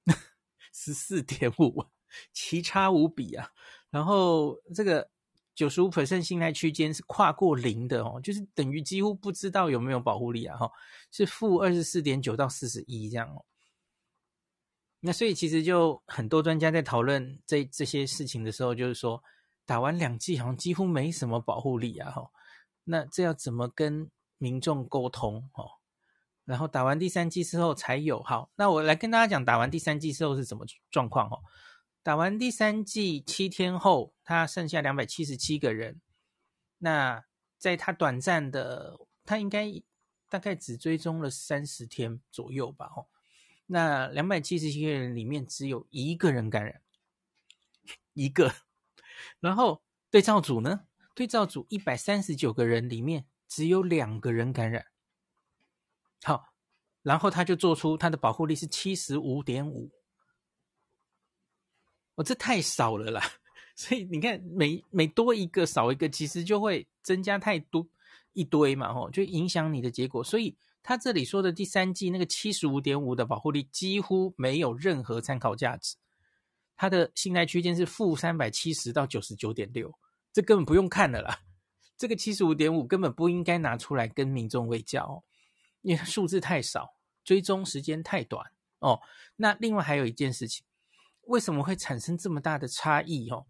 [0.72, 1.84] 十四点五，
[2.32, 3.50] 奇差无比啊。
[3.90, 5.10] 然后这个。
[5.56, 10.70] 九十五 percent 信赖区间是跨过零的哦，就是等于几乎不知道有没有保护力啊哈，
[11.10, 13.44] 是负二十四点九到四十一这样哦。
[15.00, 19.22] 那所以其实就很多专家在讨论这这些事情的时候，就是说
[19.64, 22.30] 打完两剂好像几乎没什么保护力啊哈，
[22.84, 25.70] 那这要怎么跟民众沟通哦？
[26.44, 31.40] 然后打完第三剂之后才有好，那我来跟大家讲打完第三剂之后是什么状况哦。
[32.06, 36.00] 打完第三剂七天后，他剩下两百七十七个人。
[36.78, 37.24] 那
[37.58, 39.82] 在他短暂的，他应该
[40.28, 42.92] 大概只追踪了三十天左右吧。
[42.94, 43.08] 哦，
[43.66, 46.80] 那两百七十七个人里面只有一个人感染，
[48.12, 48.54] 一个。
[49.40, 50.86] 然后对照组呢？
[51.12, 54.86] 对照组一百三十九个人里面只有两个人感染。
[56.22, 56.54] 好，
[57.02, 59.90] 然后他就做出他的保护力是七十五点五。
[62.16, 63.22] 哦，这太少了啦！
[63.76, 67.86] 所以你看，每每多一个少一个，其实就会增加太多
[68.32, 70.24] 一堆嘛，吼，就影响你的结果。
[70.24, 75.96] 所以他这里说的第三季那个七十五点五的保护力几乎没有任何参考价值，
[76.74, 79.92] 它的信赖区间是负三百七十到九十九点六，
[80.32, 81.40] 这根本不用看了啦。
[81.98, 85.22] 这个七十五点五根本不应该拿出来跟民众卫教，
[85.82, 88.42] 因为数字太少，追踪时间太短
[88.78, 89.00] 哦。
[89.36, 90.64] 那另外还有一件事情。
[91.26, 93.28] 为什么会产生这么大的差异？
[93.30, 93.46] 哦，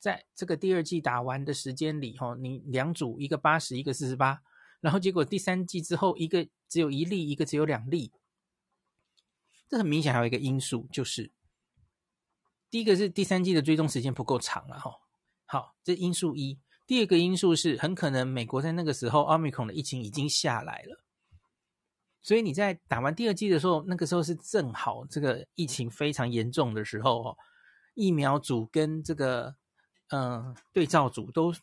[0.00, 4.40] 在这个第二季打完的时间里，哦，你两组一个八十，一个四十八，
[4.80, 8.12] 然后结果第三季之后，一个只有一例，一个只有两例。
[9.68, 11.32] 这很明显还有一个因素，就是
[12.70, 14.92] 第一个是第三季的追踪时间不够长了，哈。
[15.44, 16.58] 好，这因素一。
[16.86, 21.04] 第二个因素是很可能美国在那个时候奥密克戎的疫情已经下来了。
[22.26, 27.36] 所以你在打完第二剂的时候，那个时候是正好这个疫情非常严重的时候哦，
[27.94, 29.54] 疫苗组跟这个
[30.08, 31.54] 嗯、对照组都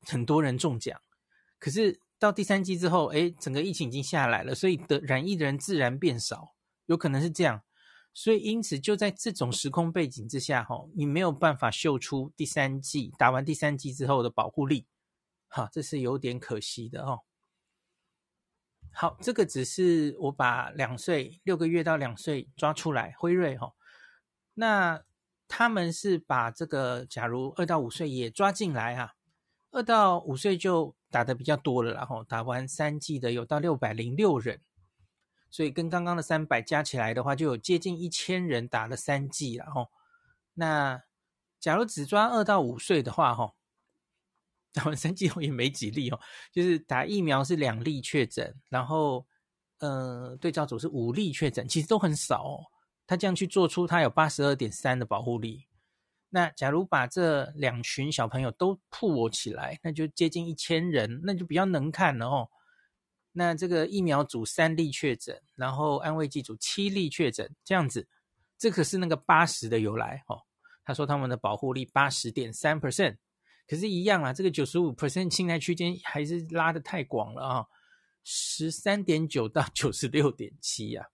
[0.00, 1.00] 很多人中奖，
[1.60, 7.62] 可是到第三剂之后，诶，整个疫情已经下来了，所以得染疫的人自然变少，有可能是这样。
[8.12, 14.84] 所以因此就在这种时空背景之下，哈，你没有办法秀出第三剂打完第三剂之后的保护力，
[15.46, 17.20] 哈，这是有点可惜的哦。
[18.92, 23.72] 好，这个只是我把两岁六个月到两岁抓出来，辉瑞哈、哦，
[24.54, 25.02] 那
[25.46, 29.12] 他们是把这个假如二到五岁也抓进来哈、啊，
[29.70, 34.60] 二到五岁就打的比较多了，然后打完三剂的有到六百零六人，
[35.48, 39.88] 所以跟刚刚的三百加起来的话，就有接近一千人打了三剂了哈。
[40.54, 41.02] 那
[41.60, 43.54] 假如只抓二到五岁的话哈。
[44.78, 46.20] 打完三剂后也没几例哦，
[46.52, 49.26] 就是打疫苗是两例确诊，然后
[49.80, 52.64] 呃对照组是五例确诊，其实都很少哦。
[53.08, 55.66] 他这样去做出他有八十二点三的保护力，
[56.28, 62.48] 那假如把这两群小朋友都曝我起来，那就接近一千人，那就比较能看了哦。
[63.32, 68.06] 那这个疫苗组三例确诊，然后安慰剂组七例确诊，这样子，
[68.56, 70.40] 这可是那个八十的由来哦。
[70.84, 73.16] 他说他们的保护力八十点三 percent。
[73.68, 77.66] 可是，一样啊，这个九十五 percent 信赖区间还是拉得太广了啊，
[78.24, 81.06] 十三点九到九十六点七啊，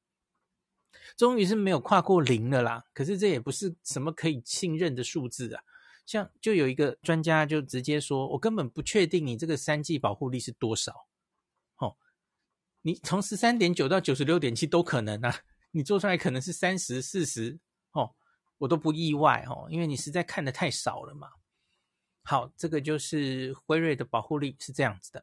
[1.16, 2.84] 终于是没有跨过零了啦。
[2.94, 5.64] 可是这也不是什么可以信任的数字啊。
[6.06, 11.08] 像就有一个专家就直接说，我根本不确定你这个三 G 保护力是多少。
[11.78, 11.96] 哦，
[12.82, 15.40] 你从十三点九到九十六点七都可能啊，
[15.72, 17.58] 你做出来可能是三十、四十
[17.92, 18.14] 哦，
[18.58, 21.30] 我都不意外哦，因为你实在看的太少了嘛。
[22.26, 25.22] 好，这个就是辉瑞的保护力是这样子的。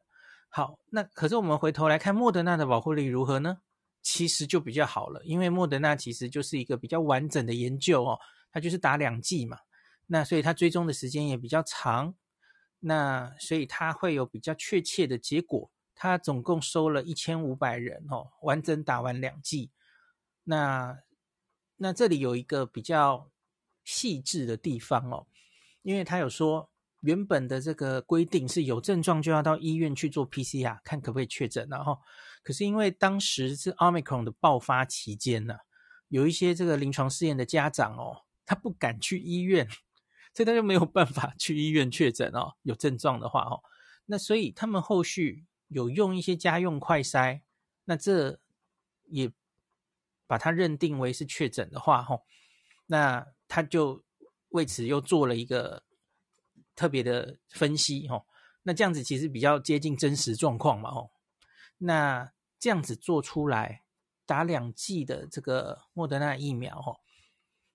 [0.49, 3.61] 好，那可是我们回头来看莫德纳的保护力如何呢？
[4.03, 8.19] 其实就比较好了，因为莫德纳其实就是一个比较完整的研究哦，
[8.51, 9.57] 它就是打两剂嘛，
[10.07, 12.13] 那所以它追踪的时间也比较长，
[12.79, 15.71] 那所以它会有比较确切的结果。
[15.95, 19.71] 它总共收了一千五百人哦，完整打完两剂。
[20.43, 20.99] 那
[21.77, 23.29] 那这里有一个比较
[23.83, 25.27] 细致的地方哦，
[25.81, 26.70] 因为它有说。
[27.01, 31.99] 原本的这个规定是有症状就要到医院去做 PCR，看可不可以确诊，然后
[32.43, 35.55] 可是因为当时是 Omicron 的爆发期间呢，
[36.09, 39.67] 有一些这个临床试验的家长哦，他不敢去医院，
[40.33, 43.61] 所以他就没有办法去医院确诊哦，有症状的话哦，
[44.05, 47.41] 那所以他们后续有用一些家用快筛，
[47.85, 48.39] 那这
[49.07, 49.31] 也
[50.27, 52.21] 把它认定为是确诊的话哦，
[52.85, 54.03] 那他就
[54.49, 55.83] 为此又做了一个。
[56.81, 58.25] 特别的分析哦，
[58.63, 61.11] 那这样子其实比较接近真实状况嘛哦，
[61.77, 63.83] 那这样子做出来
[64.25, 66.99] 打两剂的这个莫德纳疫苗哦，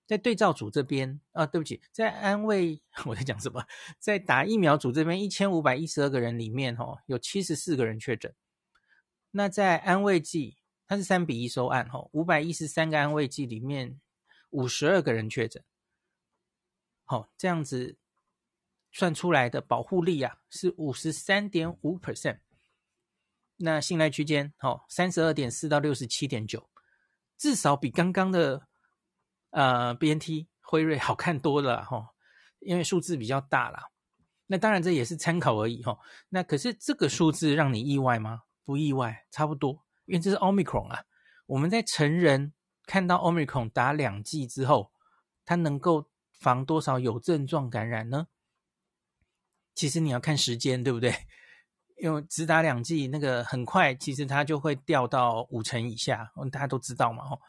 [0.05, 3.65] 在对照组这边啊，对不起，在安慰 我在讲什么，
[3.97, 8.35] 在打疫苗组这边一千五百一十二个人里面哦，有七十四个人确诊，
[9.31, 14.01] 那在安慰剂它是三比一收案哦，五百一十三个安慰剂里面
[14.49, 15.63] 五十二个人确诊，
[17.05, 17.95] 好，这样子。
[18.91, 22.39] 算出来的保护力啊是五十三点五 percent，
[23.57, 26.69] 那信赖区间哦三十二点四到六十七点九，
[27.37, 28.67] 至少比刚刚的
[29.51, 32.09] 呃 BNT 辉瑞好看多了哈、哦，
[32.59, 33.89] 因为数字比较大啦。
[34.47, 35.99] 那当然这也是参考而已哈、哦。
[36.29, 38.43] 那可是这个数字让你意外吗？
[38.63, 41.03] 不意外，差不多，因为这是 Omicron 啊。
[41.45, 42.53] 我们在成人
[42.85, 44.91] 看到 Omicron 打两剂之后，
[45.45, 48.27] 它能够防多少有症状感染呢？
[49.77, 51.13] 其实你要看时间，对不对？
[52.01, 57.39] 因为只打两剂，那个很快，其实它就会掉到五成以下，大家都知道嘛，吼。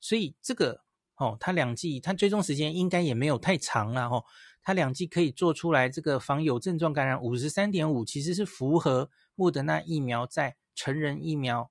[0.00, 0.82] 所以这个
[1.16, 4.26] 哦，它两剂，它追踪时间应该也没有太长了，吼。
[4.62, 11.70] 它两剂可以做出来这个防有症状感染五十三点五，其实是符合莫德纳疫苗在成人疫苗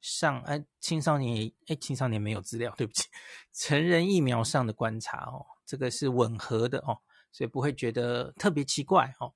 [0.00, 3.08] 上，哎，青少年，哎，青少年没有资料，对不起，
[3.52, 6.98] 成人疫苗上的观察哦，这个是吻合的哦，
[7.32, 9.32] 所以不会觉得特别奇怪哦。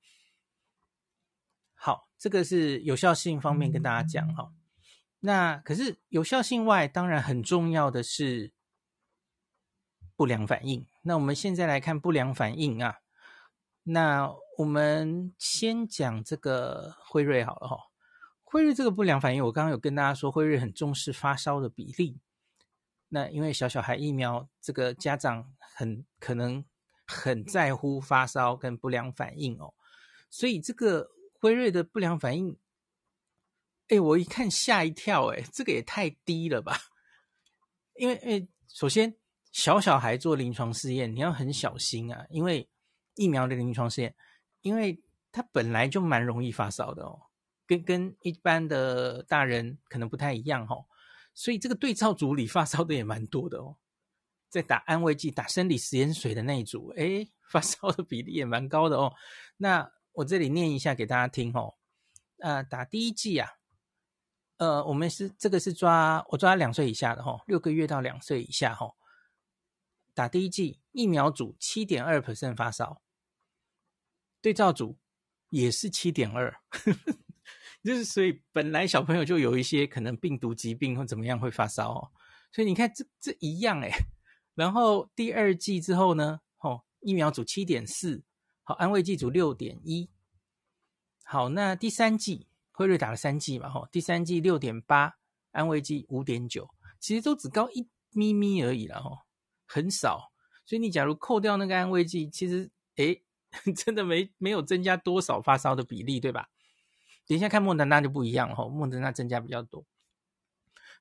[1.73, 4.53] 好，这个是有效性方面跟大家讲哈、哦。
[5.19, 8.51] 那可是有效性外，当然很重要的是
[10.15, 10.85] 不良反应。
[11.01, 12.99] 那我们现在来看不良反应啊。
[13.83, 17.79] 那我们先讲这个辉瑞好了哈、哦。
[18.43, 22.19] 辉瑞这个不良反应，我刚刚有跟大家说，辉瑞很重视发烧的比例。
[23.09, 26.63] 那因为小小孩疫苗，这个家长很可能
[27.05, 29.73] 很在乎发烧跟不良反应哦，
[30.29, 31.11] 所以这个。
[31.41, 32.57] 辉瑞的不良反应，
[33.89, 36.75] 哎，我一看吓一跳，哎，这个也太低了吧？
[37.93, 39.15] 因为，哎，首先
[39.51, 42.67] 小小孩做临床试验，你要很小心啊，因为
[43.13, 44.15] 疫苗的临床试验，
[44.61, 47.21] 因为它本来就蛮容易发烧的哦，
[47.67, 50.87] 跟跟一般的大人可能不太一样哦，
[51.35, 53.77] 所以这个对照组里发烧的也蛮多的哦，
[54.55, 59.13] 在打安慰剂、打生理食盐水的那一组，哎，发烧的比例也蛮高的哦，
[59.57, 59.91] 那。
[60.17, 61.75] 我这里念一下给大家听哦，
[62.37, 63.49] 呃，打第一剂啊，
[64.55, 68.95] 呃，我们是这个是抓我抓两岁以下的哈，六个月到两岁以下哈，
[70.13, 73.01] 打第一剂疫苗组七点二 percent 发烧，
[74.39, 74.97] 对照组
[75.49, 76.61] 也是七点二，
[77.83, 82.11] 就是所以本来小朋友就有一些可能病毒疾病或怎么样会发烧哦，
[82.53, 83.91] 所以你看这这一样诶，
[84.55, 88.23] 然后第二剂之后呢，哦，疫苗组七点四。
[88.63, 90.09] 好，安慰剂组六点一。
[91.23, 93.69] 好，那第三剂辉瑞打了三剂嘛？
[93.69, 95.17] 吼，第三剂六点八，
[95.51, 96.67] 安慰剂五点九，
[96.99, 99.19] 其实都只高一咪咪而已了，吼，
[99.67, 100.31] 很少。
[100.65, 103.23] 所以你假如扣掉那个安慰剂，其实诶，
[103.75, 106.49] 真的没没有增加多少发烧的比例，对吧？
[107.27, 109.85] 等一下看莫德纳就不一样了，吼，莫德纳增加比较多。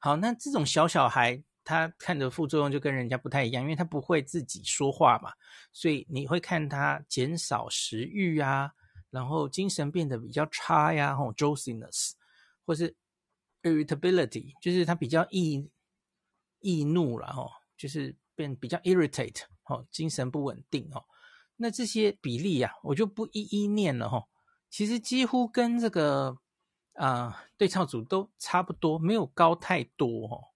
[0.00, 1.44] 好，那这种小小孩。
[1.64, 5.32] 他看的副作用就跟人家不太一样，因为他不会自己说话嘛，
[5.72, 8.70] 所以你会看他减少食欲啊，
[9.10, 12.12] 然后精神变得比较差呀，吼，drowsiness，
[12.66, 12.94] 或是
[13.62, 15.70] irritability，就是他比较易
[16.60, 21.04] 易怒了，吼，就是变比较 irritate，吼，精神不稳定，吼，
[21.56, 24.28] 那这些比例呀，我就不一一念了，吼，
[24.68, 26.38] 其实几乎跟这个
[26.94, 30.53] 啊、对照组都差不多，没有高太多，吼。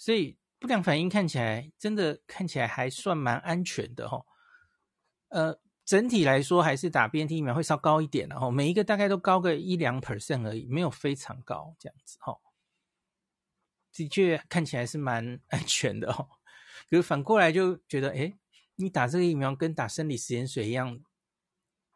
[0.00, 4.24] 所以不良反应看起来真的看起来还算蛮安全的哈，
[5.28, 12.34] 呃，整体来说还是打 BNT 疫苗会稍高一点，然后每一个大概都高个一两 percent 而已，没有非常高这样子哈。
[13.92, 16.30] 的确看起来是蛮 安全的哦，
[16.88, 18.32] 可是反过来就觉得，哎，
[18.76, 20.98] 你打这个疫苗跟打生理食盐水一样，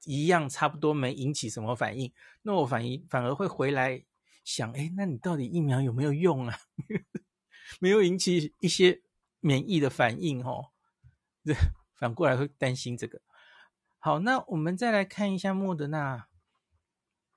[0.04, 4.04] 一样差不多没引起什么反应，那我反应反而会回来
[4.44, 6.58] 想，哎，那你到底疫苗有没有用啊？
[7.80, 9.02] 没有引起一些
[9.40, 10.70] 免疫的反应哦，
[11.44, 11.54] 这
[11.94, 13.20] 反过来会担心这个。
[13.98, 16.28] 好，那我们再来看一下莫德纳，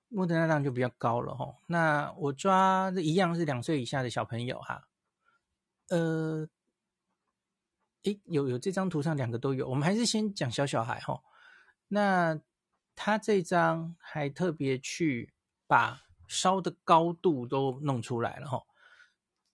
[0.09, 1.55] 莫德纳量就比较高了哦。
[1.67, 4.87] 那我抓的一样是两岁以下的小朋友哈，
[5.89, 6.47] 呃，
[8.03, 11.21] 诶，有有这张图上两个都有，我们还是先讲小小孩哈。
[11.87, 12.39] 那
[12.95, 15.33] 他这张还特别去
[15.67, 18.63] 把烧的高度都弄出来了哈。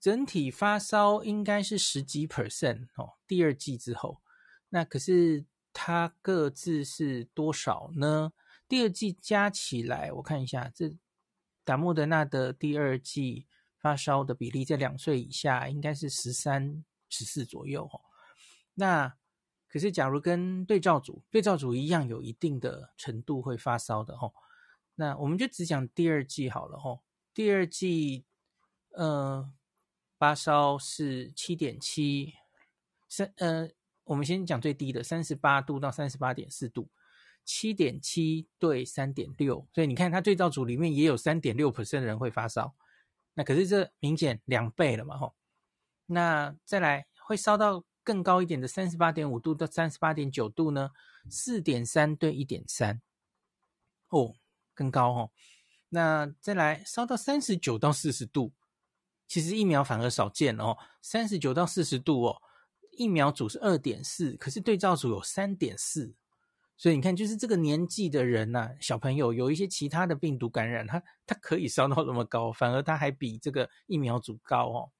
[0.03, 4.21] 整体发烧应该是十几 percent 哦，第二季之后，
[4.67, 8.33] 那可是它各自是多少呢？
[8.67, 10.93] 第二季加起来，我看一下，这
[11.63, 13.47] 打莫德纳的第二季
[13.77, 18.01] 发烧的比例在两岁以下应该是十三、十四左右哦。
[18.73, 19.15] 那
[19.69, 24.33] 可是假如跟对照组，对照组一样有一定的程度会发烧的哦，
[24.95, 26.99] 那我们就只讲第二季好了哦。
[27.33, 28.25] 第二季，
[28.89, 29.49] 呃。
[30.23, 32.33] 发烧是七点七，
[33.09, 33.69] 三呃，
[34.05, 36.89] 我们先讲最低的，三十八度到三十八点四度，
[37.43, 42.73] 七点七对三点六，所以你看它对照组里面也有三点六 percent 的人会发烧，
[43.33, 45.35] 那可是这明显两倍了嘛吼，
[46.05, 50.91] 那再来会烧到更高一点的三十八点五度到三十八点九度呢，
[51.29, 53.01] 四点三对一点三，
[54.07, 54.35] 哦，
[54.73, 55.31] 更高哦，
[55.89, 58.53] 那再来烧到三十九到四十度。
[59.33, 62.39] 其实疫苗反而少见哦，三十九到四十度哦，
[62.91, 66.13] 疫苗组是二点四，可是对照组有三点四，
[66.77, 74.91] 所以你看，就是这个年纪的人呐、啊，小朋友有一些其他的病毒感染，他他可以烧到那么高，反而他还比这个疫苗组高哦。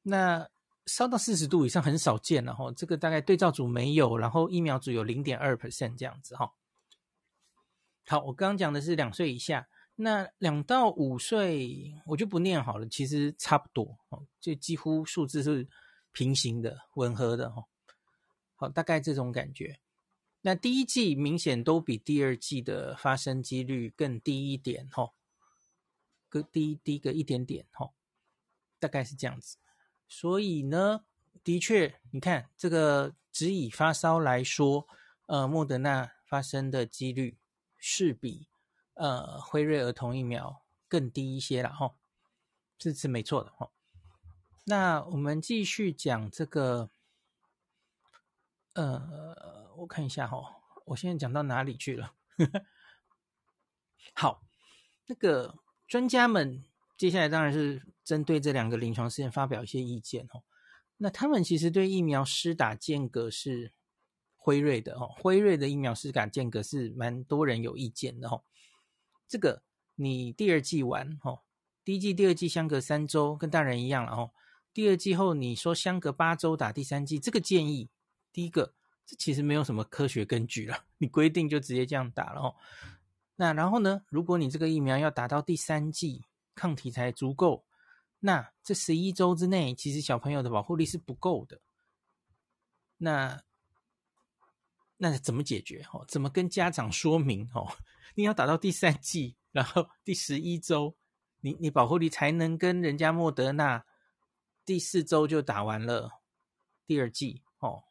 [0.00, 0.48] 那
[0.86, 6.54] 烧到四十度以上很少见了哈，这个大概对照组没有，然后疫苗组有零点二 percent 这样子哈。
[8.06, 15.68] 好，我刚刚讲的是两岁以下，那两到五岁我就不念好了，其实差不多哦，就几乎数字是
[16.12, 17.64] 平行的、吻合的哈。
[18.56, 19.78] 好，大概这种感觉。
[20.40, 25.12] 那第一季明显都比第二季的发生几率更低一点，哈，
[26.28, 27.90] 更低低个一点点，哈，
[28.78, 29.56] 大概是这样子。
[30.08, 31.04] 所以呢，
[31.42, 34.86] 的确，你看这个只以发烧来说，
[35.26, 37.38] 呃，莫德纳发生的几率
[37.78, 38.46] 是比
[38.94, 41.94] 呃辉瑞儿童疫苗更低一些了，吼，
[42.78, 43.70] 这是没错的，吼。
[44.64, 46.90] 那我们继续讲这个，
[48.74, 49.62] 呃。
[49.76, 50.38] 我看一下哈，
[50.84, 52.14] 我现在讲到哪里去了？
[54.14, 54.40] 好，
[55.06, 56.64] 那个专家们
[56.96, 60.44] 接下来当然是针对这两个临床试验发表一些意见哦。
[60.98, 63.72] 那他们其实对疫苗施打间隔是
[64.36, 68.44] 辉瑞的哦，辉瑞的疫苗施打间隔是蛮多人有意见的哦。
[69.26, 69.62] 这个
[69.96, 71.40] 你第二剂完哦，
[71.84, 74.30] 第一剂、第二剂相隔三周，跟大人一样了哦。
[74.72, 77.88] 第二剂后你说相隔八周打第三剂，这个建议
[78.32, 78.74] 第一个。
[79.06, 82.56] 这其实没有什么科学根据了，你规定就直接这样打了哦。
[83.36, 87.66] 那然后呢，如果你这个疫苗要打到第三剂，抗体才足够，
[88.20, 91.60] 那这十一周之内，其实小朋友的保护力是不够的。
[92.96, 93.42] 那
[94.96, 95.84] 那怎么解决？
[95.92, 97.48] 哦，怎么跟家长说明？
[97.54, 97.66] 哦，
[98.14, 100.96] 你要打到第三剂，然后第十一周，
[101.40, 103.84] 你你保护力才能跟人家莫德纳
[104.64, 106.22] 第四周就打完了
[106.86, 107.82] 第二剂哦。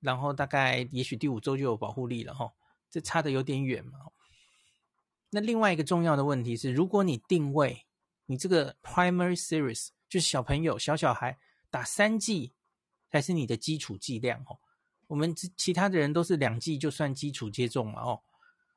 [0.00, 2.52] 然后大概也许第五周就有保护力了哈，
[2.90, 3.98] 这差得有点远嘛。
[5.30, 7.86] 那另外一个重要的问题是，如果你定位
[8.26, 11.38] 你这个 primary series 就是小朋友小小孩
[11.70, 12.54] 打三剂
[13.10, 14.60] 才是你的基础剂量哦，
[15.08, 18.20] 我们其他的人都是两剂就算基础接种嘛哦，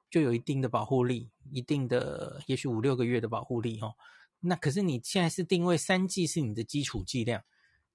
[0.09, 3.95] 就有一定的保护力，一定的也许五六个月的保护力哦。
[4.41, 7.43] 那可是你现在是定位三剂是你的基础剂量，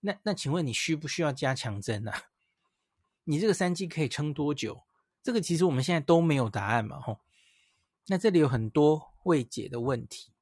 [0.01, 2.25] 那那请问你需不需要加强针啊？
[3.25, 4.83] 你这个三剂可以撑多久？
[5.23, 7.21] 这个其实我们现在都没有答案嘛，吼。
[8.09, 10.33] 那这里有很多未解的问题。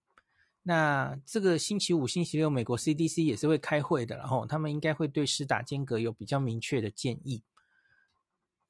[0.63, 7.43] 那这个星期五、星期六，美国 CDC 也是会开会的，然后他们应该会对施打间隔有比较明确的建议。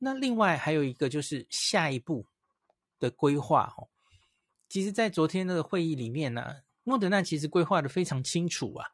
[0.02, 2.26] 那另外还有一个就是下一步
[2.98, 3.88] 的规划，哦。
[4.68, 8.86] 其实，在昨天那个会议里面呢，莫德纳其实规划的非常清楚啊。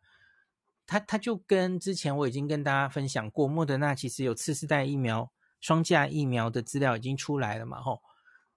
[0.86, 5.30] 他他就跟之前我已经跟大家分享过，莫德纳其实有次世代疫苗
[5.60, 8.02] 双价疫苗的资料已经出来了嘛，吼。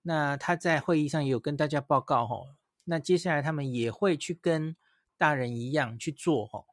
[0.01, 2.47] 那他在会议上也有跟大家报告，吼。
[2.85, 4.75] 那接下来他们也会去跟
[5.17, 6.65] 大人一样去做，吼。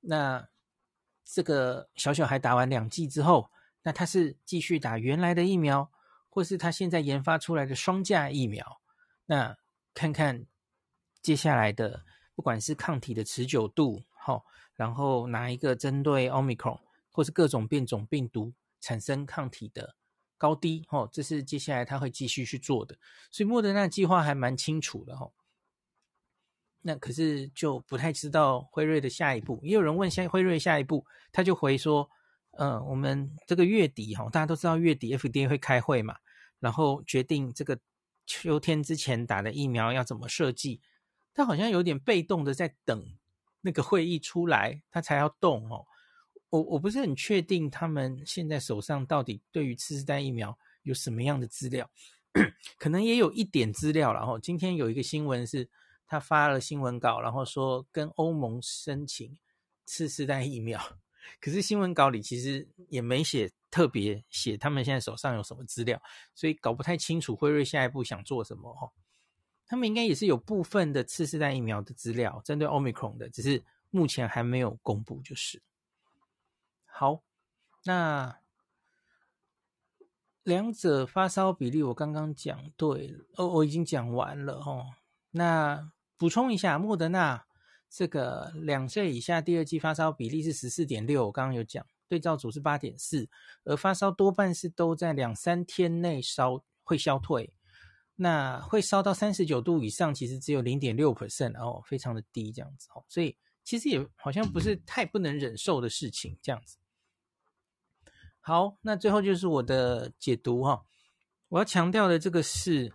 [0.00, 0.48] 那
[1.24, 3.50] 这个小小孩打完两剂之后，
[3.82, 5.90] 那他是继续打原来的疫苗，
[6.28, 8.80] 或是他现在研发出来的双价疫苗？
[9.26, 9.56] 那
[9.94, 10.46] 看看
[11.22, 12.04] 接下来的，
[12.34, 14.44] 不管是抗体的持久度，吼。
[14.74, 16.78] 然后哪一个针对 Omicron
[17.10, 19.96] 或是各种变种病毒产生抗体的
[20.36, 22.96] 高低，哦，这是接下来他会继续去做的。
[23.32, 25.28] 所以莫德纳计划还蛮清楚的，哈。
[26.80, 29.58] 那可是就不太知道辉瑞的下一步。
[29.64, 32.08] 也有人问下辉瑞下一步，他就回说，
[32.58, 36.16] 呃，我们这个月底，哈，大家都知道月底 FDA 会开会嘛，
[36.60, 37.78] 然后决定这个
[38.26, 40.80] 秋天之前打的疫苗要怎么设计。
[41.32, 43.18] 他好像有点被动的在等。
[43.60, 45.84] 那个会议出来，他才要动哦。
[46.48, 51.90] 我我不是很确定他们现在手上到底对于次世代疫苗有什么样的资料，
[52.78, 54.14] 可能也有一点资料。
[54.14, 55.68] 然后今天有一个新闻是，
[56.06, 59.36] 他发了新闻稿，然后说跟欧盟申请
[59.84, 60.80] 次世代疫苗，
[61.40, 66.00] 可是新闻稿里其实也没写特别写他们现在手上有什么资料，
[66.34, 68.92] 所以搞不太清楚辉瑞下一步想做什么哦。
[69.66, 75.60] 他们应该也是有部分的次世代疫苗的资料，针对 Omicron 的，只是目前还没有公布，就是。
[76.86, 77.22] 好，
[77.84, 78.38] 那
[80.42, 84.86] 两者发烧比例我刚刚讲对了，哦，我已经讲完了哦。
[85.32, 87.44] 那补充一下，莫德纳
[87.90, 93.28] 这个两岁以下第二季发烧比例是十四点六，我刚刚有讲，对照组是八点四，
[93.64, 97.52] 而发烧多半是都在两三天内烧会消退。
[98.20, 106.76] 那会烧到三十九度以上，其实只有零点六 percent 哦，非常的低这样子哦，所以其实也好像不是太不能忍受的事情这样子。
[108.40, 110.84] 好，那最后就是我的解读哈，
[111.48, 112.92] 我要强调的这个是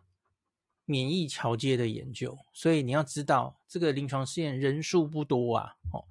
[0.86, 5.76] 免疫桥接的研究，所以你要知道这个临床试验人数不多啊。
[5.92, 6.06] 哦，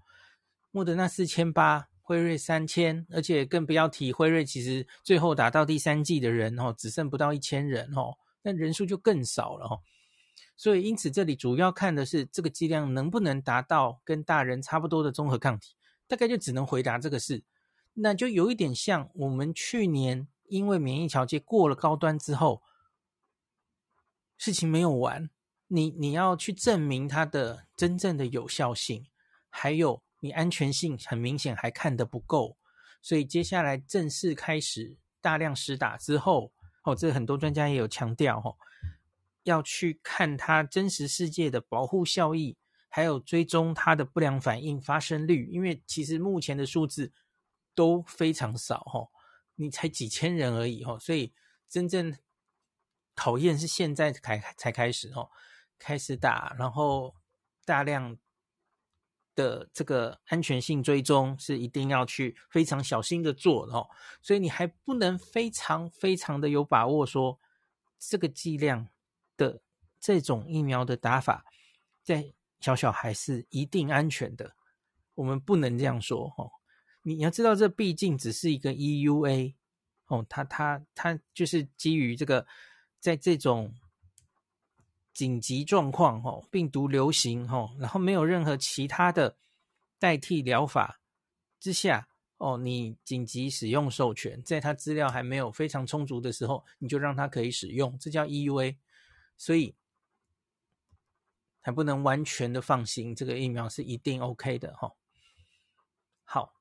[0.70, 9.81] 莫德纳四千八，辉瑞三千，而且更不要提辉瑞其实最后达到第三剂的人哦，只剩不到一千人哦，那人数就更少了哦。
[10.57, 15.75] 所以因此这里主要看的是这个剂量能不能达到跟大人差不多的综合抗体，
[16.07, 17.43] 大概就只能回答这个事，
[17.95, 20.29] 那就有一点像我们去年。
[20.49, 22.61] 因为免疫桥接过了高端之后，
[24.45, 25.30] 事情没有完，
[25.68, 29.07] 你你要去证明它的真正的有效性，
[29.49, 32.57] 还有你安全性很明显还看得不够，
[33.01, 38.59] 所以接下来正式开始大量施打之后，哦，这很多专家也有强调哦，
[39.45, 42.57] 要去看它真实世界的保护效益，
[42.88, 47.12] 还有追踪它的不良反应发生率，因为其实目前的数字
[47.76, 49.07] 都非常少哦。
[49.55, 51.32] 你才几千人而已哦，所以
[51.68, 52.12] 真正
[53.23, 55.31] 考验是现在才才开始哦，
[55.79, 57.14] 开始打，然后
[57.64, 58.18] 大量
[59.37, 63.89] 的这个安全性追踪是一定要去非常小心的做哦，
[64.20, 67.39] 所以你还不能非常非常的有把握说
[67.97, 68.89] 这个剂量
[69.37, 69.62] 的
[70.01, 71.45] 这种疫苗的打法
[72.03, 74.57] 在小小孩是一定安全的，
[75.14, 76.51] 我们不能这样说哦。
[77.03, 79.55] 你要知道，这毕竟只是一个 EUA
[80.09, 82.45] 哦，它它它就是基于这个，
[83.03, 83.74] 在这种
[85.12, 89.36] 紧急状况哈，病毒流行哈，然后没有任何其他的
[89.98, 91.00] 代替疗法
[91.59, 98.76] 之下哦，你紧急使用授权，在它资料还没有非常充足的时候，你就让它可以使用，这叫 EUA，
[99.36, 99.74] 所以
[101.61, 104.92] 还不能完全的放心，这个疫苗是一定 OK 的哈、
[106.22, 106.55] 好。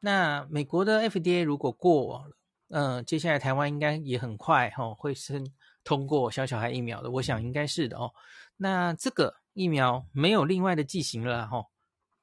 [0.00, 2.28] 那美国的 FDA 如果过，
[2.70, 5.42] 嗯、接下来台湾应该也很快哈、会是
[5.86, 8.12] 通过小小孩疫苗的，我想应该是的哦。
[8.58, 11.66] 那这个疫苗没有另外的剂型了哈、哦，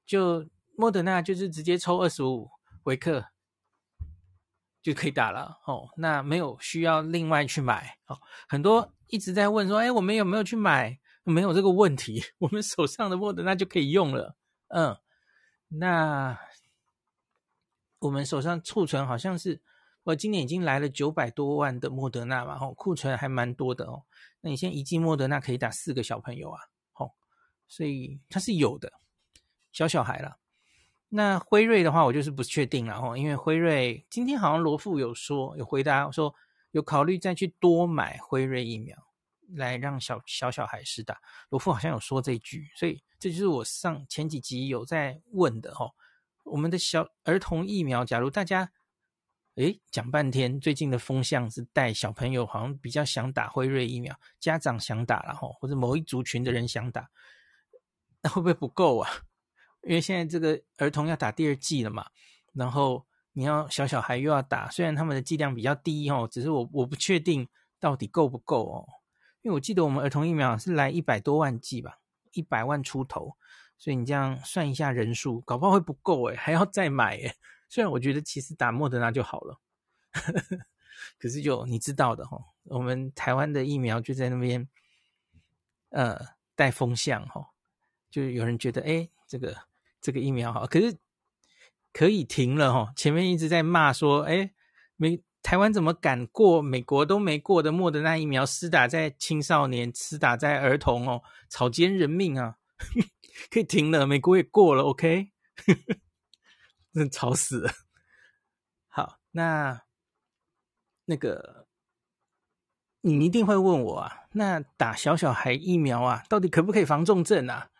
[0.05, 0.47] 就
[0.77, 2.51] 莫德纳就是直接抽二十五
[2.83, 3.25] 微克
[4.83, 5.89] 就可以打了哦。
[5.97, 8.19] 那没有需要另外去买哦。
[8.47, 10.99] 很多一直在问说，哎，我们有没有去买？
[11.23, 14.35] 没有这个问题， 我们手上的莫德纳就可以用了。
[14.67, 14.97] 嗯，
[15.69, 16.37] 那。
[17.99, 19.61] 我们手上储存好像是，
[20.03, 24.03] 我今年已经来了九百多万的莫德纳嘛，吼，库存还蛮多的哦。
[24.41, 26.59] 那你现在一剂莫德纳可以打四个小朋友啊，
[26.91, 27.13] 吼，
[27.67, 28.91] 所以它是有的，
[29.71, 30.37] 小小孩了。
[31.09, 36.33] 那辉瑞的话，我就是不确定了哦，因为辉瑞今天好像罗富有说有回答说
[36.71, 38.97] 有考虑再去多买辉瑞疫苗
[39.55, 45.91] 来让小小小孩施打，罗富好像有说这句，所以这就是我上前几集有在问的吼。
[46.43, 48.71] 我们的小儿童疫苗，假如大家
[49.55, 57.07] 诶讲半天，最近的风向是带小朋友好像比较想打辉瑞疫苗，家长想打了吼，或者某一族群的人想打，
[58.21, 59.09] 那会不会不够啊？
[59.87, 62.07] 因为现在这个儿童要打第二剂了嘛，
[62.53, 67.47] 然后你要小小孩又要打，虽然他们的剂量比较低哦，只是我我不确定
[67.79, 68.87] 到底够不够哦，
[69.43, 71.99] 因为我记得我们儿童疫苗是来一百多万剂吧，
[72.31, 73.37] 一百万出头。
[73.77, 77.35] 所以你这样算一下人数，搞不好会不够诶，还要再买诶。
[77.73, 79.59] 虽然我觉得其实打莫德纳就好了，
[81.17, 84.69] 可是就你知道的哈，我们台湾的疫苗就在那边，
[85.89, 86.19] 呃，
[86.53, 87.49] 带风向哈，
[88.11, 89.57] 就有人觉得诶，这个
[89.99, 90.95] 这个疫苗好，可是
[91.91, 92.93] 可以停了哈。
[92.95, 94.51] 前面一直在骂说，诶，
[94.95, 102.59] 没台湾怎么敢过美国都没过的莫德纳疫苗施打在青少年，施打在儿童哦，草菅人命啊！
[103.49, 105.31] 可以停了，美国也过了，OK，
[106.93, 107.71] 真吵死了。
[108.87, 109.81] 好，那
[111.05, 111.67] 那个
[113.01, 117.71] 你一定会问我啊，那打小小孩疫苗啊，到底可不可以防重症啊？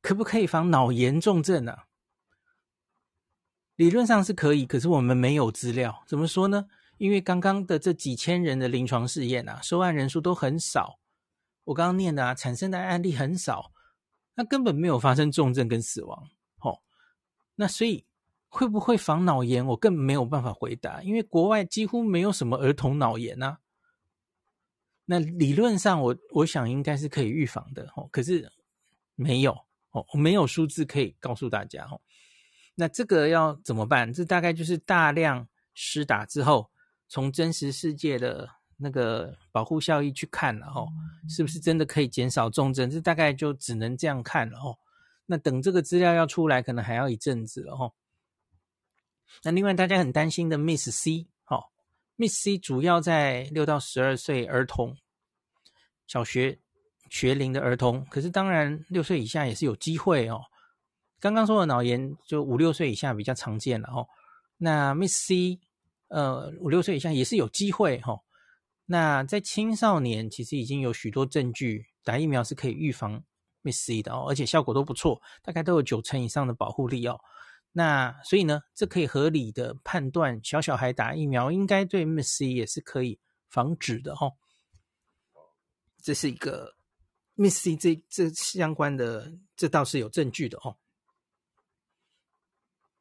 [0.00, 1.86] 可不可以防脑炎重症啊？
[3.76, 6.04] 理论上是可以，可是我们没有资料。
[6.06, 6.68] 怎么说呢？
[6.98, 11.00] 因为刚刚的这几千人的临床试验啊，收案人数都很少。
[11.64, 13.72] 我刚刚念的啊，产生的案例很少。
[14.34, 16.28] 那根本没有发生重症跟死亡，
[17.54, 18.04] 那所以
[18.48, 19.64] 会不会防脑炎？
[19.66, 23.58] 我更没有办法回答，因为国外几乎没有什么儿童脑炎啊。
[25.04, 28.50] 那理论上我，我想应该是可以预防的，哦，可是
[29.14, 29.52] 没有，
[29.90, 32.00] 哦，没有数字可以告诉大家，哦。
[32.74, 34.12] 那这个要怎么办？
[34.12, 36.70] 这大概就是大量施打之后，
[37.08, 38.48] 从真实世界的。
[38.84, 40.88] 那个保护效益去看了哦，
[41.28, 42.90] 是不是真的可以减少重症？
[42.90, 44.76] 这大概就只能这样看了哦。
[45.32, 47.94] 那等这个资料要出来，可能还要一阵子了哦。
[49.42, 51.64] 那另外大家很担心的 Miss C 哦
[52.18, 54.94] ，Miss C 主要在六到十二岁儿童，
[56.06, 56.58] 小学
[57.08, 60.42] 学龄的儿童，可是当然六岁以下也是有机会哦。
[61.18, 64.06] 刚刚说的脑炎就五六岁以下比较常见了哦。
[64.58, 65.60] 那 Miss C，
[66.08, 68.20] 呃，五六岁以下也是有机会哈、哦。
[68.84, 73.24] 那在青少年其实已经有许多证据，打疫苗是可以预防
[73.62, 77.20] Miss C 的哦，而且效果都不错，大概都有九成以上的保护力哦。
[77.72, 84.34] 那所以呢，这可以合理的判断，小小孩打疫苗应该对 Miss C 也是可以防止的哦。
[86.02, 86.74] 这是一个
[87.36, 90.76] Miss C 这这相关的，这倒是有证据的哦。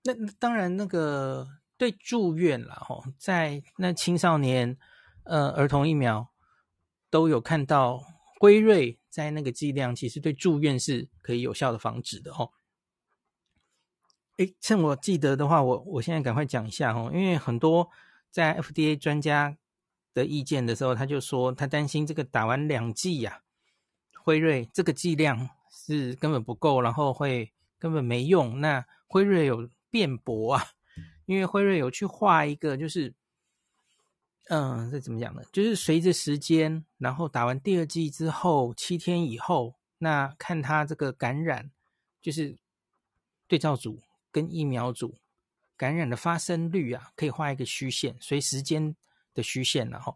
[0.03, 1.47] 那当然，那个
[1.77, 4.77] 对住院啦吼，在那青少年
[5.25, 6.31] 呃儿童疫苗
[7.09, 8.01] 都有看到
[8.39, 12.49] 辉瑞在那个剂量，其实对住院是可以有效的防止的哦。
[14.37, 17.89] 诶，趁我记得的话，我我现在赶快讲一下哦，因为很多
[18.31, 19.57] 在 FDA 专家
[20.13, 23.43] 的意见的时候，他就说他担心这个打完两剂呀，
[24.23, 28.61] 辉瑞这个剂量是根本不够，然后会根本没用。
[28.61, 30.65] 那辉瑞有辩驳啊，
[31.25, 33.13] 因为辉瑞有去画一个，就是
[34.51, 35.41] 嗯，这怎么讲呢？
[35.53, 41.71] 就是随着时间，然后打完第二剂之后七天以后，那看他这个感染，
[42.21, 42.57] 就是
[43.47, 44.01] 对照组。
[44.33, 45.17] 跟疫苗组
[45.75, 48.95] 感染的发生率啊，可以画一个虚线，随时间
[49.33, 50.15] 的虚线，然后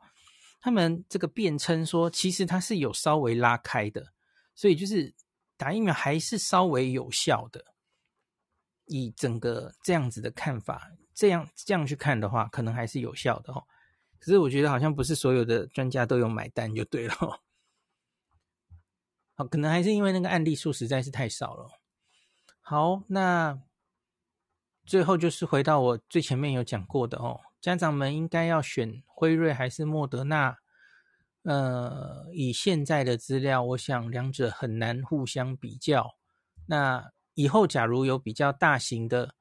[0.62, 4.14] 他们这个辩称说，其实它是有稍微拉开的，
[4.56, 5.14] 所以就是
[5.58, 7.62] 打疫苗还是稍微有效的。
[8.86, 13.62] 以整个这样子的看法，这样这样去看的话，可能还是有效的哦。
[14.26, 17.14] 可是我觉得好像不是所有的专家都有买单就对了。
[19.36, 21.70] 好，可能还是因为那个案例数实在是太少了。
[22.62, 23.62] 好，那。
[24.88, 30.60] 最后就是回到我最前面有讲过的哦，家长们应该要选辉瑞还是莫德纳？
[31.42, 36.16] 呃，以现在的资料，我想两者很难互相比较。
[36.68, 39.34] 那以后假如有比较大型的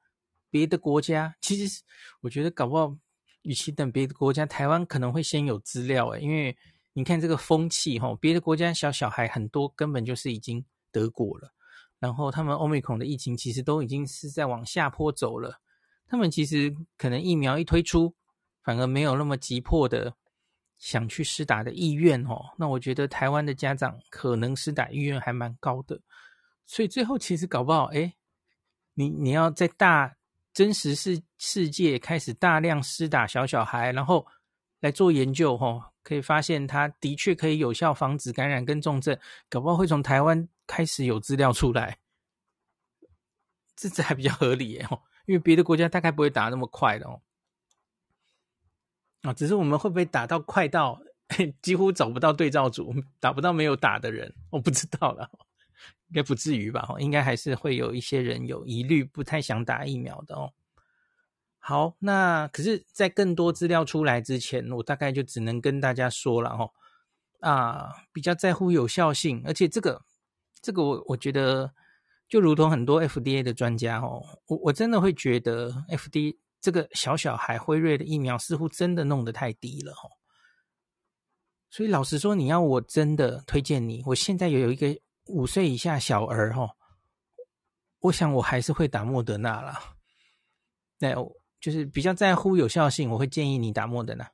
[0.49, 1.83] 别的国家，其实
[2.21, 2.97] 我觉得搞不好，
[3.45, 6.55] 与其等别的国家，台湾可能会先有资料诶，因为
[6.93, 11.53] 你看这个风气哈，别的国家小小孩很多根本就是已经得过了。
[11.99, 15.59] 然后他们欧米孔的疫情其实都已经是在往下坡走了，
[16.07, 18.13] 他们其实可能疫苗一推出，
[18.61, 20.13] 反而没有那么急迫的
[20.77, 22.53] 想去施打的意愿哦。
[22.57, 25.99] 那我觉得台湾的家长可能施打意愿还蛮高的，
[26.65, 28.13] 所以最后其实搞不好，哎，
[28.93, 30.15] 你你要在大
[30.55, 34.25] 真实世世界开始大量施打小小孩，然后
[34.79, 39.15] 来做研究哦，可以发现它的确可以有效防止感染跟重症，
[39.47, 40.49] 搞不好会从台湾。
[40.67, 41.99] 开始有资料出来，
[43.75, 47.21] 这这还比较合理耶哦，因为别的国家大概不会打那么快的哦。
[49.21, 50.99] 啊，只是我们会不会打到快到
[51.61, 55.29] 几乎找不到对照组，打不到没有打的人，我不知道了，
[56.07, 56.87] 应该不至于吧？
[56.99, 60.53] 应该还是会有一些人有疑虑，不太想打疫苗的哦。
[61.59, 66.71] 好，那可是，在更多资料出来之前，我大概就只能跟大家说了哦。
[67.39, 70.01] 啊，比较在乎有效性，而且这个。
[70.61, 71.71] 这个我我觉得
[72.27, 80.09] 就如同很多 FDA 的专家哦，我我真的会觉得 FDA 这个小小孩辉瑞的疫苗似乎真的弄得太低了哦。
[81.69, 84.87] 所以老实说，你要我真的推荐你，我现在有有一个
[85.27, 86.71] 五岁以下小儿哦，
[87.99, 89.95] 我想我还是会打莫德纳啦。
[90.99, 91.13] 那
[91.59, 94.31] 就是比较在乎有效性，我会建议你打莫德纳。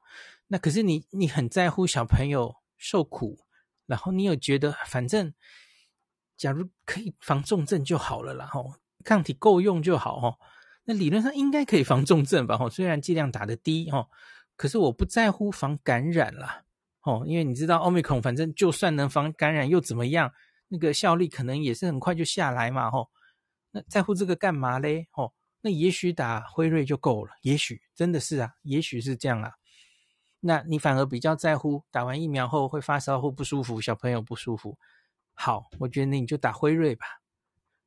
[0.47, 3.39] 那可是你你很在乎小朋友受苦，
[3.85, 5.33] 然后你有觉得反正。
[6.37, 8.73] 假如可以防重症就好了啦，吼，
[9.03, 10.39] 抗体够用就好，吼，
[10.85, 14.09] 那理论上应该可以防重症吧，吼，虽然剂量打得低，吼，
[14.55, 16.63] 可是我不在乎防感染啦，
[16.99, 20.33] 吼，因为你知道奥密克戎，反正就算能防感染又怎么样，
[20.73, 23.09] 那个效力可能也是很快就下来嘛，吼，
[23.71, 29.55] 那在乎这个干嘛嘞，吼，那也许打辉瑞就够了，也许真的是啊，也许是这样啊，
[30.39, 34.77] 那你反而比较在乎打完疫苗后会发烧或不舒服，小朋友不舒服。
[35.33, 37.05] 好，我觉得你就打辉瑞吧。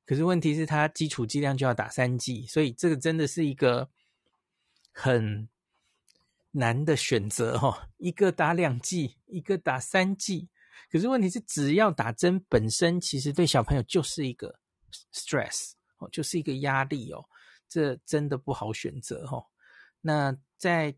[0.04, 3.88] 可是问题是，它基础剂量就要打三剂，所以这个真的是一个
[4.92, 5.48] 很
[6.50, 7.88] 难的选择哦。
[7.96, 10.50] 一个打两剂，一个打三剂。
[10.90, 14.58] 可是问题是，只要打针本身，其实对小朋友就是一个
[15.12, 17.24] stress 哦，就是一个压力哦。
[17.68, 19.44] 这真的不好选择哦。
[20.00, 20.94] 那在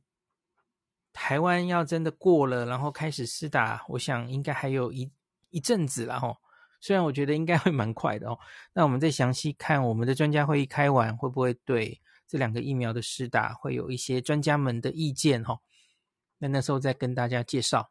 [1.12, 5.10] 台湾要真的过了，然后开始施打，我想应该还有一。
[5.50, 6.36] 一阵子了哈，
[6.80, 8.38] 虽然我觉得应该会蛮快的哦。
[8.74, 15.58] 那我们再详细看我们的专家会议开完，会不会对这两个疫苗的施打会有一些专家们的意见哈？
[16.36, 17.90] 那那时候再跟大家介绍。